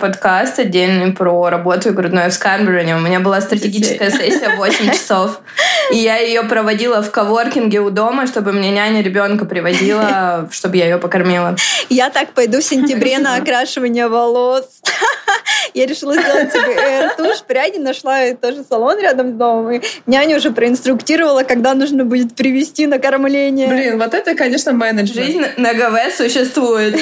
[0.00, 2.96] подкаст отдельный про работу и грудное вскармливание.
[2.96, 5.42] У меня была стратегическая сессия 8 часов,
[5.92, 10.86] и я ее проводила в коворкинге у дома, чтобы мне няня ребенка привозила, чтобы я
[10.86, 11.56] ее покормила.
[11.88, 14.64] Я так пойду в сентябре на окрашивание волос.
[15.74, 20.50] Я решила сделать себе тушь, пряди, нашла тоже салон рядом с домом, и няня уже
[20.50, 23.68] проинструктировала, когда нужно будет привести на кормление.
[23.68, 25.26] Блин, вот это, конечно, менеджмент.
[25.26, 26.98] Жизнь на ГВ существует.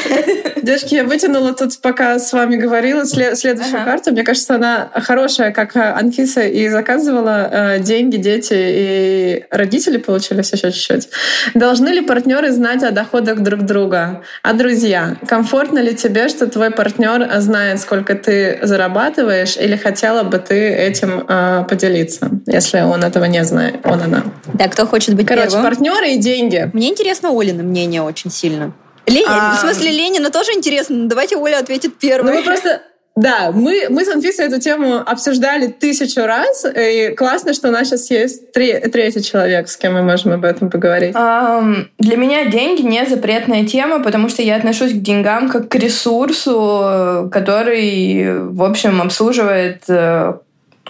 [0.63, 4.11] Девушки, я вытянула тут, пока с вами говорила, следующую карту.
[4.11, 7.49] Мне кажется, она хорошая, как Анфиса и заказывала.
[7.51, 11.09] Э, деньги, дети и родители получились еще чуть-чуть.
[11.55, 14.23] Должны ли партнеры знать о доходах друг друга?
[14.43, 15.17] А друзья?
[15.27, 21.25] Комфортно ли тебе, что твой партнер знает, сколько ты зарабатываешь, или хотела бы ты этим
[21.27, 24.25] э, поделиться, если он этого не знает, он она?
[24.53, 25.65] Да, кто хочет быть Короче, первым?
[25.65, 26.71] партнеры и деньги.
[26.75, 28.75] Мне интересно Олина мнение очень сильно.
[29.07, 29.57] Ленин, а...
[29.57, 31.09] в смысле Ленина тоже интересно.
[31.09, 32.33] Давайте Оля ответит первой.
[32.33, 32.83] Ну, мы просто
[33.17, 37.89] да, мы, мы с Анфисой эту тему обсуждали тысячу раз, и классно, что у нас
[37.89, 41.15] сейчас есть три, третий человек, с кем мы можем об этом поговорить.
[41.15, 45.75] Um, для меня деньги не запретная тема, потому что я отношусь к деньгам как к
[45.77, 50.35] ресурсу, который, в общем, обслуживает э,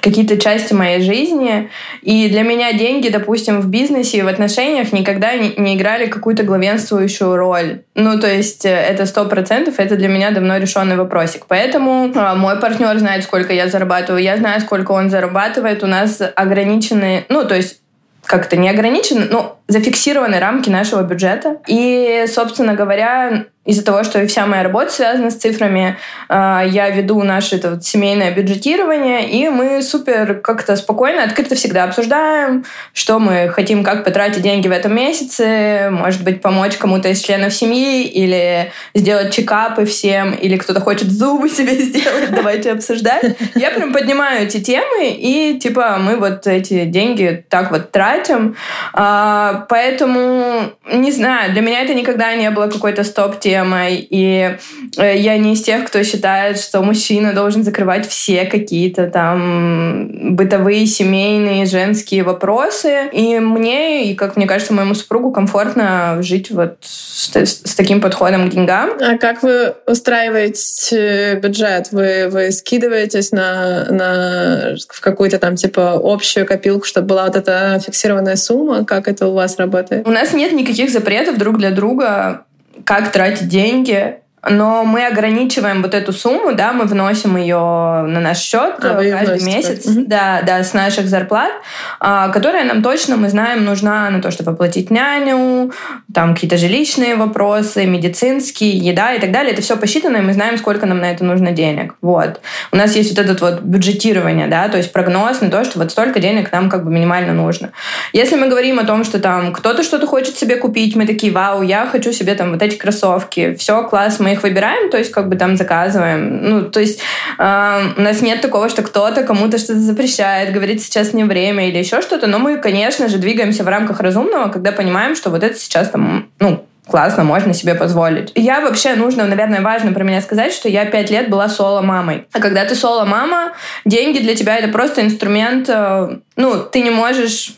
[0.00, 1.70] какие-то части моей жизни.
[2.02, 6.42] И для меня деньги, допустим, в бизнесе и в отношениях никогда не, не играли какую-то
[6.42, 7.82] главенствующую роль.
[7.94, 11.46] Ну, то есть э, это сто процентов, это для меня давно решенный вопросик.
[11.48, 15.82] Поэтому а, мой партнер знает, сколько я зарабатываю, я знаю, сколько он зарабатывает.
[15.82, 17.80] У нас ограниченные, ну, то есть
[18.24, 21.58] как-то не ограничены, но зафиксированы рамки нашего бюджета.
[21.66, 25.98] И, собственно говоря, из-за того, что вся моя работа связана с цифрами,
[26.28, 31.84] а, я веду наше это вот семейное бюджетирование, и мы супер как-то спокойно, открыто всегда
[31.84, 32.64] обсуждаем,
[32.94, 37.52] что мы хотим, как потратить деньги в этом месяце, может быть, помочь кому-то из членов
[37.52, 43.36] семьи, или сделать чекапы всем, или кто-то хочет зубы себе сделать, давайте обсуждать.
[43.54, 48.56] Я прям поднимаю эти темы, и типа мы вот эти деньги так вот тратим.
[48.92, 54.56] А, поэтому, не знаю, для меня это никогда не было какой-то стоп-темы, проблемой, и
[54.96, 60.86] э, я не из тех, кто считает, что мужчина должен закрывать все какие-то там бытовые,
[60.86, 63.08] семейные, женские вопросы.
[63.12, 68.00] И мне, и, как мне кажется, моему супругу комфортно жить вот с, с, с таким
[68.00, 68.90] подходом к деньгам.
[69.00, 71.88] А как вы устраиваете бюджет?
[71.92, 77.80] Вы, вы скидываетесь на, на в какую-то там типа общую копилку, чтобы была вот эта
[77.84, 78.84] фиксированная сумма?
[78.84, 80.06] Как это у вас работает?
[80.06, 82.45] У нас нет никаких запретов друг для друга
[82.84, 88.38] как тратить деньги, но мы ограничиваем вот эту сумму, да, мы вносим ее на наш
[88.38, 90.04] счет а, каждый месяц, угу.
[90.06, 91.50] да, да, с наших зарплат,
[91.98, 95.72] а, которая нам точно, мы знаем, нужна на то, чтобы оплатить няню,
[96.14, 99.52] там какие-то жилищные вопросы, медицинские, еда и так далее.
[99.52, 101.94] Это все посчитано, и мы знаем, сколько нам на это нужно денег.
[102.00, 102.40] Вот.
[102.72, 105.90] У нас есть вот этот вот бюджетирование, да, то есть прогноз на то, что вот
[105.90, 107.72] столько денег нам как бы минимально нужно.
[108.12, 111.62] Если мы говорим о том, что там кто-то что-то хочет себе купить, мы такие, вау,
[111.62, 115.28] я хочу себе там вот эти кроссовки, все, класс, мы их выбираем, то есть как
[115.28, 116.48] бы там заказываем.
[116.48, 117.00] Ну, то есть
[117.38, 121.78] э, у нас нет такого, что кто-то кому-то что-то запрещает, говорит, сейчас не время или
[121.78, 125.58] еще что-то, но мы, конечно же, двигаемся в рамках разумного, когда понимаем, что вот это
[125.58, 128.32] сейчас там, ну, классно, можно себе позволить.
[128.34, 132.26] Я вообще, нужно, наверное, важно про меня сказать, что я пять лет была соло-мамой.
[132.32, 133.52] А когда ты соло-мама,
[133.84, 137.54] деньги для тебя это просто инструмент, э, ну, ты не можешь,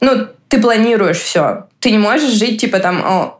[0.00, 1.66] ну, ты планируешь все.
[1.80, 3.35] Ты не можешь жить, типа, там, о,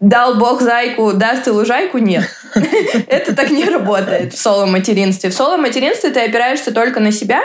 [0.00, 2.28] дал Бог зайку, даст и лужайку, нет.
[3.08, 5.30] Это так не работает в соло-материнстве.
[5.30, 7.40] В соло-материнстве ты опираешься только на себя.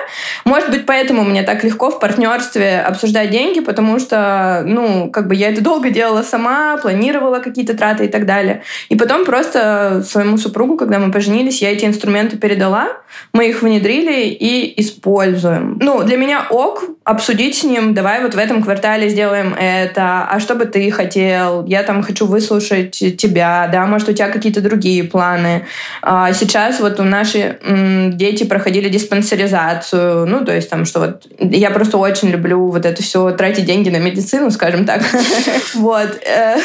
[0.46, 5.36] Может быть, поэтому мне так легко в партнерстве обсуждать деньги, потому что, ну, как бы
[5.36, 8.64] я это долго делала сама, планировала какие-то траты и так далее.
[8.90, 12.90] И потом просто своему супругу, когда мы поженились, я эти инструменты передала,
[13.34, 15.78] мы их внедрили и используем.
[15.82, 20.40] Ну, для меня ок обсудить с ним, давай вот в этом квартале сделаем это, а
[20.40, 24.97] что бы ты хотел, я там хочу выслушать тебя, да, может, у тебя какие-то другие
[25.04, 25.66] планы.
[26.02, 27.60] А сейчас вот у наши
[28.14, 33.02] дети проходили диспансеризацию, ну, то есть там, что вот я просто очень люблю вот это
[33.02, 35.02] все, тратить деньги на медицину, скажем так.
[35.76, 36.20] Вот.
[36.26, 36.58] Э,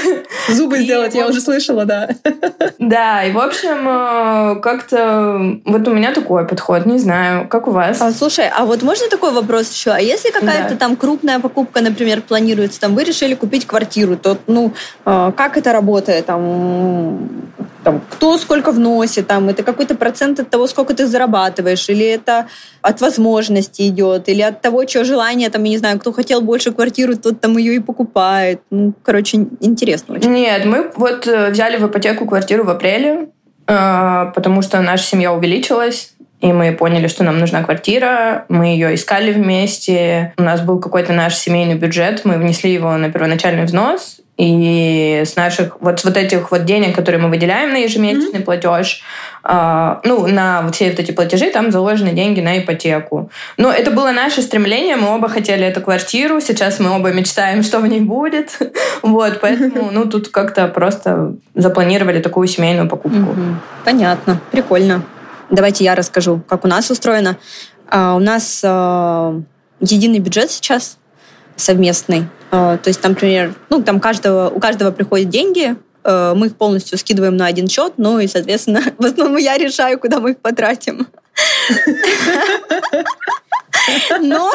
[0.48, 2.08] Зубы сделать, я уже слышала, да.
[2.78, 7.70] Да, и в общем, э, как-то вот у меня такой подход, не знаю, как у
[7.70, 8.00] вас.
[8.00, 9.90] А, слушай, а вот можно такой вопрос еще?
[9.90, 14.72] А если какая-то там крупная покупка, например, планируется, там вы решили купить квартиру, то, ну,
[15.04, 17.28] а, как это работает, там,
[17.84, 22.46] там, кто сколько вносит, там, это какой-то процент от того, сколько ты зарабатываешь, или это
[22.80, 26.72] от возможности идет, или от того, что желание, там, я не знаю, кто хотел больше
[26.72, 28.60] квартиру, тот там ее и покупает.
[28.70, 30.30] Ну, короче, интересно очень.
[30.30, 33.28] Нет, мы вот э, взяли в ипотеку квартиру в апреле,
[33.66, 38.94] э, потому что наша семья увеличилась, и мы поняли, что нам нужна квартира, мы ее
[38.94, 44.21] искали вместе, у нас был какой-то наш семейный бюджет, мы внесли его на первоначальный взнос,
[44.38, 48.44] И с наших вот, вот этих вот денег, которые мы выделяем на ежемесячный mm-hmm.
[48.44, 49.02] платеж,
[49.44, 53.30] э, ну, на все вот эти платежи, там заложены деньги на ипотеку.
[53.58, 57.78] Но это было наше стремление, мы оба хотели эту квартиру, сейчас мы оба мечтаем, что
[57.80, 58.58] в ней будет.
[59.02, 63.18] вот, поэтому, ну, тут как-то просто запланировали такую семейную покупку.
[63.18, 63.54] Mm-hmm.
[63.84, 65.02] Понятно, прикольно.
[65.50, 67.36] Давайте я расскажу, как у нас устроено.
[67.90, 69.38] А, у нас а,
[69.80, 70.96] единый бюджет сейчас
[71.56, 72.26] совместный.
[72.54, 75.74] А, то есть там, например, ну, там каждого, у каждого приходят деньги,
[76.04, 79.98] а, мы их полностью скидываем на один счет, ну и, соответственно, в основном я решаю,
[79.98, 81.06] куда мы их потратим.
[84.20, 84.52] Но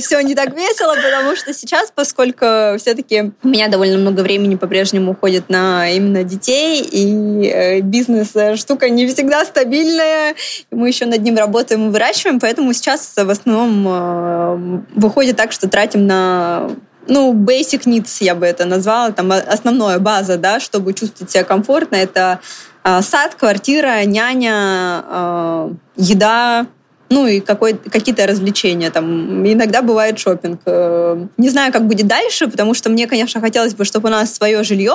[0.00, 2.46] все не так весело, потому что сейчас, поскольку
[2.78, 8.56] все-таки у меня довольно много времени по-прежнему уходит на именно детей, и э, бизнес э,
[8.56, 10.34] штука не всегда стабильная,
[10.70, 15.68] мы еще над ним работаем и выращиваем, поэтому сейчас в основном э, выходит так, что
[15.68, 16.70] тратим на
[17.08, 21.96] ну, basic needs, я бы это назвала, там основная база, да, чтобы чувствовать себя комфортно,
[21.96, 22.38] это
[22.84, 26.66] сад, квартира, няня, еда,
[27.12, 28.90] ну и какой, какие-то развлечения.
[28.90, 30.60] Там иногда бывает шопинг.
[30.64, 34.34] Э, не знаю, как будет дальше, потому что мне, конечно, хотелось бы, чтобы у нас
[34.34, 34.94] свое жилье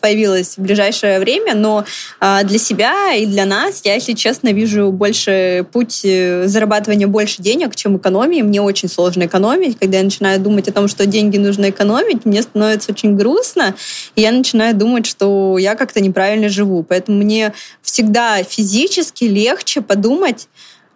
[0.00, 1.84] появилось в ближайшее время, но
[2.18, 7.40] а, для себя и для нас я, если честно, вижу больше путь э, зарабатывания больше
[7.40, 8.42] денег, чем экономии.
[8.42, 9.78] Мне очень сложно экономить.
[9.78, 13.76] Когда я начинаю думать о том, что деньги нужно экономить, мне становится очень грустно,
[14.16, 16.82] и я начинаю думать, что я как-то неправильно живу.
[16.82, 17.52] Поэтому мне
[17.82, 20.48] всегда физически легче подумать,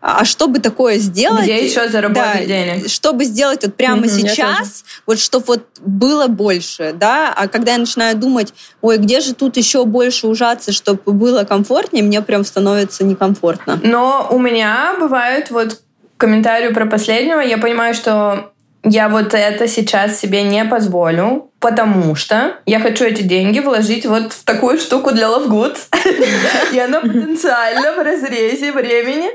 [0.09, 1.43] а чтобы такое сделать...
[1.43, 2.89] Где еще заработать да, денег?
[2.89, 7.79] Чтобы сделать вот прямо угу, сейчас, вот чтобы вот было больше, да, а когда я
[7.79, 13.03] начинаю думать, ой, где же тут еще больше ужаться, чтобы было комфортнее, мне прям становится
[13.03, 13.81] некомфортно.
[13.83, 15.81] Но у меня бывает вот
[16.19, 18.53] комментарию про последнего, я понимаю, что
[18.85, 24.33] я вот это сейчас себе не позволю, потому что я хочу эти деньги вложить вот
[24.33, 25.79] в такую штуку для Love Goods.
[26.73, 29.31] И она потенциально в разрезе времени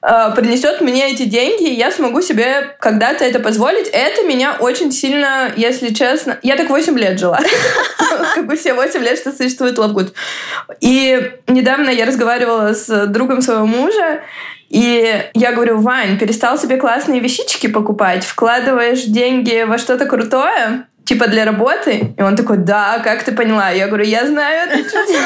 [0.00, 3.88] а, принесет мне эти деньги, и я смогу себе когда-то это позволить.
[3.88, 6.38] Это меня очень сильно, если честно...
[6.42, 7.38] Я так 8 лет жила.
[8.34, 10.12] Как бы все 8 лет, что существует Love Goods.
[10.80, 14.22] И недавно я разговаривала с другом своего мужа,
[14.70, 21.26] и я говорю, Вань, перестал себе классные вещички покупать, вкладываешь деньги во что-то крутое, типа
[21.26, 22.14] для работы?
[22.16, 23.70] И он такой, да, как ты поняла?
[23.70, 25.20] Я говорю, я знаю это чувство.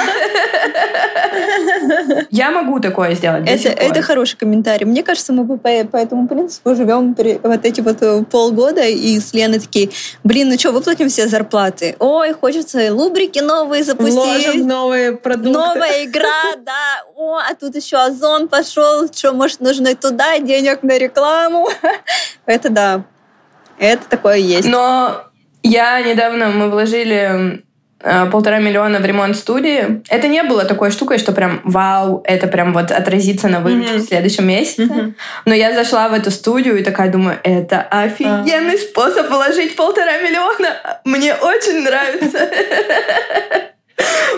[2.31, 3.49] Я могу такое сделать.
[3.49, 4.87] Это, это хороший комментарий.
[4.87, 9.33] Мне кажется, мы по, по этому принципу живем вот эти вот э, полгода, и с
[9.33, 9.91] Леной такие,
[10.25, 11.97] блин, ну что, выплатим все зарплаты?
[11.99, 14.15] Ой, хочется лубрики новые запустить.
[14.15, 15.51] Вложим новые продукты.
[15.51, 17.05] Новая игра, да.
[17.17, 21.69] О, а тут еще Озон пошел, что, может, нужно туда денег на рекламу.
[22.47, 23.05] Это да,
[23.79, 24.67] это такое есть.
[24.67, 25.28] Но
[25.63, 27.63] я недавно, мы вложили
[28.01, 30.03] э, полтора миллиона в ремонт студии.
[30.09, 33.99] Это не было такой штукой, что прям вау, это прям вот отразится на выручке mm-hmm.
[33.99, 34.83] в следующем месяце.
[34.83, 35.13] Mm-hmm.
[35.47, 38.79] Но я зашла в эту студию и такая думаю, это офигенный uh.
[38.79, 41.01] способ вложить полтора миллиона.
[41.05, 42.39] Мне очень нравится.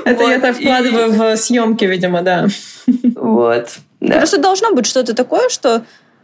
[0.04, 2.46] Это я так вкладываю в съемки, видимо, да.
[3.14, 3.68] Вот.
[4.00, 5.82] Просто должно быть что-то такое, что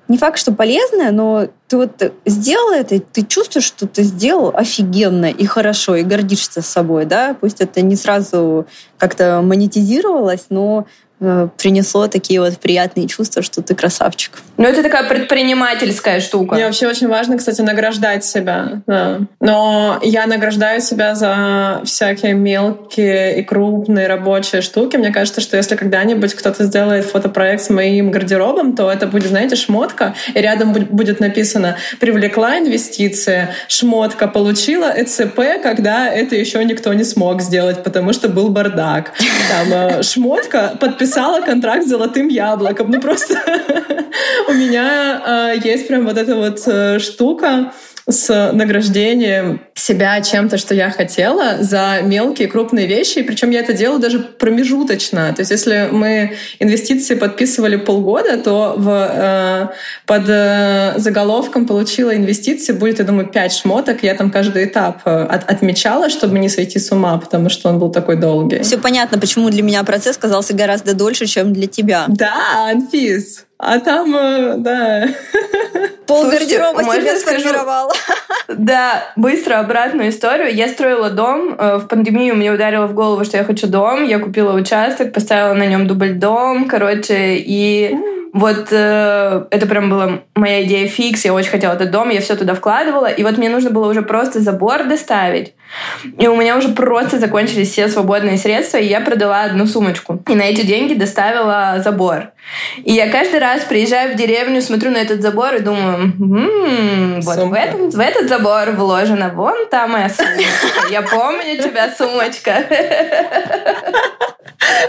[0.09, 5.27] не факт, что полезное, но ты вот сделал это, ты чувствуешь, что ты сделал офигенно
[5.27, 8.67] и хорошо, и гордишься собой, да, пусть это не сразу
[8.99, 10.87] как-то монетизировалось, но
[11.19, 14.33] принесло такие вот приятные чувства, что ты красавчик.
[14.59, 16.55] Ну, это такая предпринимательская штука.
[16.55, 18.83] Мне вообще очень важно, кстати, награждать себя.
[18.87, 19.21] Да.
[19.41, 24.97] Но я награждаю себя за всякие мелкие и крупные рабочие штуки.
[24.97, 29.57] Мне кажется, что если когда-нибудь кто-то сделает фотопроект с моим гардеробом, то это будет, знаете,
[29.57, 37.05] шмотка, и рядом будет написано «Привлекла инвестиции, шмотка получила ЭЦП, когда это еще никто не
[37.05, 39.13] смог сделать, потому что был бардак».
[39.51, 42.91] Там э, шмотка подписана подписала контракт с золотым яблоком.
[42.91, 43.35] Ну просто
[44.49, 47.73] у меня э, есть прям вот эта вот э, штука
[48.09, 53.23] с награждением себя чем-то, что я хотела, за мелкие крупные вещи.
[53.23, 55.33] Причем я это делаю даже промежуточно.
[55.35, 59.69] То есть если мы инвестиции подписывали полгода, то в, э,
[60.07, 64.05] под э, заголовком «Получила инвестиции» будет, я думаю, пять шмоток.
[64.05, 67.81] Я там каждый этап э, от, отмечала, чтобы не сойти с ума, потому что он
[67.81, 68.63] был такой долгий.
[68.63, 72.05] Все понятно, почему для меня процесс казался гораздо дольше, чем для тебя.
[72.07, 73.47] Да, Анфис.
[73.59, 75.09] А там, э, да.
[76.07, 77.93] Пол гардероба себе сформировала.
[78.49, 80.55] Да, быстро обратную историю.
[80.55, 81.57] Я строила дом.
[81.59, 84.05] Э, в пандемию мне ударило в голову, что я хочу дом.
[84.05, 87.97] Я купила участок, поставила на нем дубль дом, короче, и.
[88.33, 91.25] Вот э, это прям была моя идея фикс.
[91.25, 93.07] Я очень хотела этот дом, я все туда вкладывала.
[93.07, 95.55] И вот мне нужно было уже просто забор доставить.
[96.19, 100.23] И у меня уже просто закончились все свободные средства, и я продала одну сумочку.
[100.29, 102.31] И на эти деньги доставила забор.
[102.85, 107.39] И я каждый раз приезжаю в деревню, смотрю на этот забор и думаю, м-м, вот
[107.39, 110.89] в, этом, в этот забор вложена вон та моя сумочка.
[110.91, 112.53] Я помню тебя, сумочка.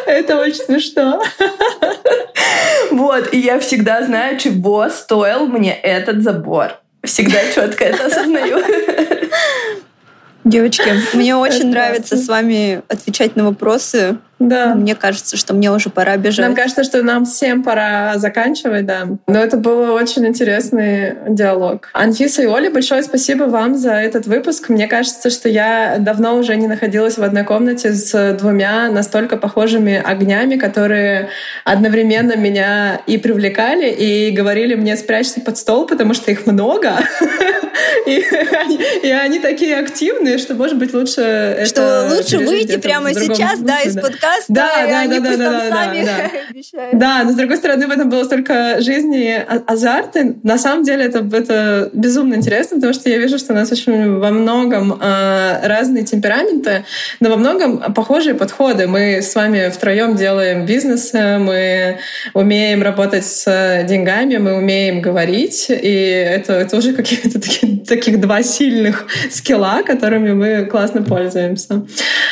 [0.06, 1.22] Это очень смешно.
[2.98, 6.80] Вот, и я всегда знаю, чего стоил мне этот забор.
[7.04, 8.58] Всегда четко это осознаю.
[10.44, 14.18] Девочки, мне очень нравится с вами отвечать на вопросы.
[14.40, 14.76] Да.
[14.76, 16.46] Мне кажется, что мне уже пора бежать.
[16.46, 19.08] Нам кажется, что нам всем пора заканчивать, да.
[19.28, 21.90] Но это был очень интересный диалог.
[21.94, 24.70] Анфиса и Оля, большое спасибо вам за этот выпуск.
[24.70, 30.02] Мне кажется, что я давно уже не находилась в одной комнате с двумя настолько похожими
[30.04, 31.30] огнями, которые
[31.64, 37.00] одновременно меня и привлекали, и говорили мне спрячься под стол, потому что их много.
[38.06, 38.24] И
[38.54, 43.82] они, и они такие активные, что, может быть, лучше Что лучше выйти прямо сейчас, да,
[43.82, 45.94] из подкаста подкаст, да, да, да, да, да, да,
[46.74, 47.24] да, да.
[47.24, 50.36] но с другой стороны, в этом было столько жизни и азарта.
[50.44, 54.18] На самом деле это, это безумно интересно, потому что я вижу, что у нас очень
[54.20, 56.86] во многом э, разные темпераменты,
[57.20, 58.88] но во многом похожие подходы.
[58.88, 62.00] Мы с вами втроем делаем бизнес, мы
[62.34, 68.44] умеем работать с деньгами, мы умеем говорить, и это, это уже какие-то такие, таких два
[68.44, 71.86] сильных скилла, которыми мы классно пользуемся.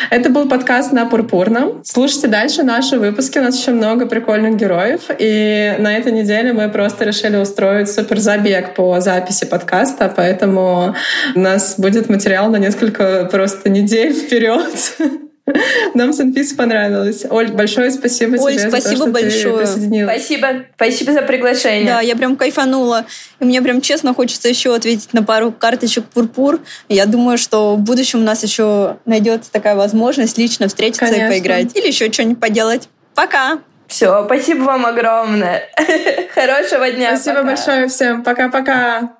[0.09, 1.83] Это был подкаст на Пурпурном.
[1.88, 3.38] Слушайте дальше наши выпуски.
[3.38, 5.01] У нас еще много прикольных героев.
[5.19, 10.95] И на этой неделе мы просто решили устроить супер забег по записи подкаста, поэтому
[11.36, 14.95] у нас будет материал на несколько просто недель вперед.
[15.93, 17.25] Нам с Анфисой понравилось.
[17.29, 19.53] Оль, большое спасибо Оль, тебе спасибо за то, что большое.
[19.53, 20.15] ты присоединилась.
[20.15, 20.47] Спасибо.
[20.75, 21.85] Спасибо за приглашение.
[21.85, 23.05] Да, я прям кайфанула.
[23.39, 26.61] И мне прям честно хочется еще ответить на пару карточек пурпур.
[26.89, 31.25] Я думаю, что в будущем у нас еще найдется такая возможность лично встретиться Конечно.
[31.25, 31.75] и поиграть.
[31.75, 32.89] Или еще что-нибудь поделать.
[33.13, 33.59] Пока!
[33.87, 35.63] Все, спасибо вам огромное.
[36.33, 37.15] Хорошего дня.
[37.15, 37.47] Спасибо Пока.
[37.47, 38.23] большое всем.
[38.23, 39.15] Пока-пока.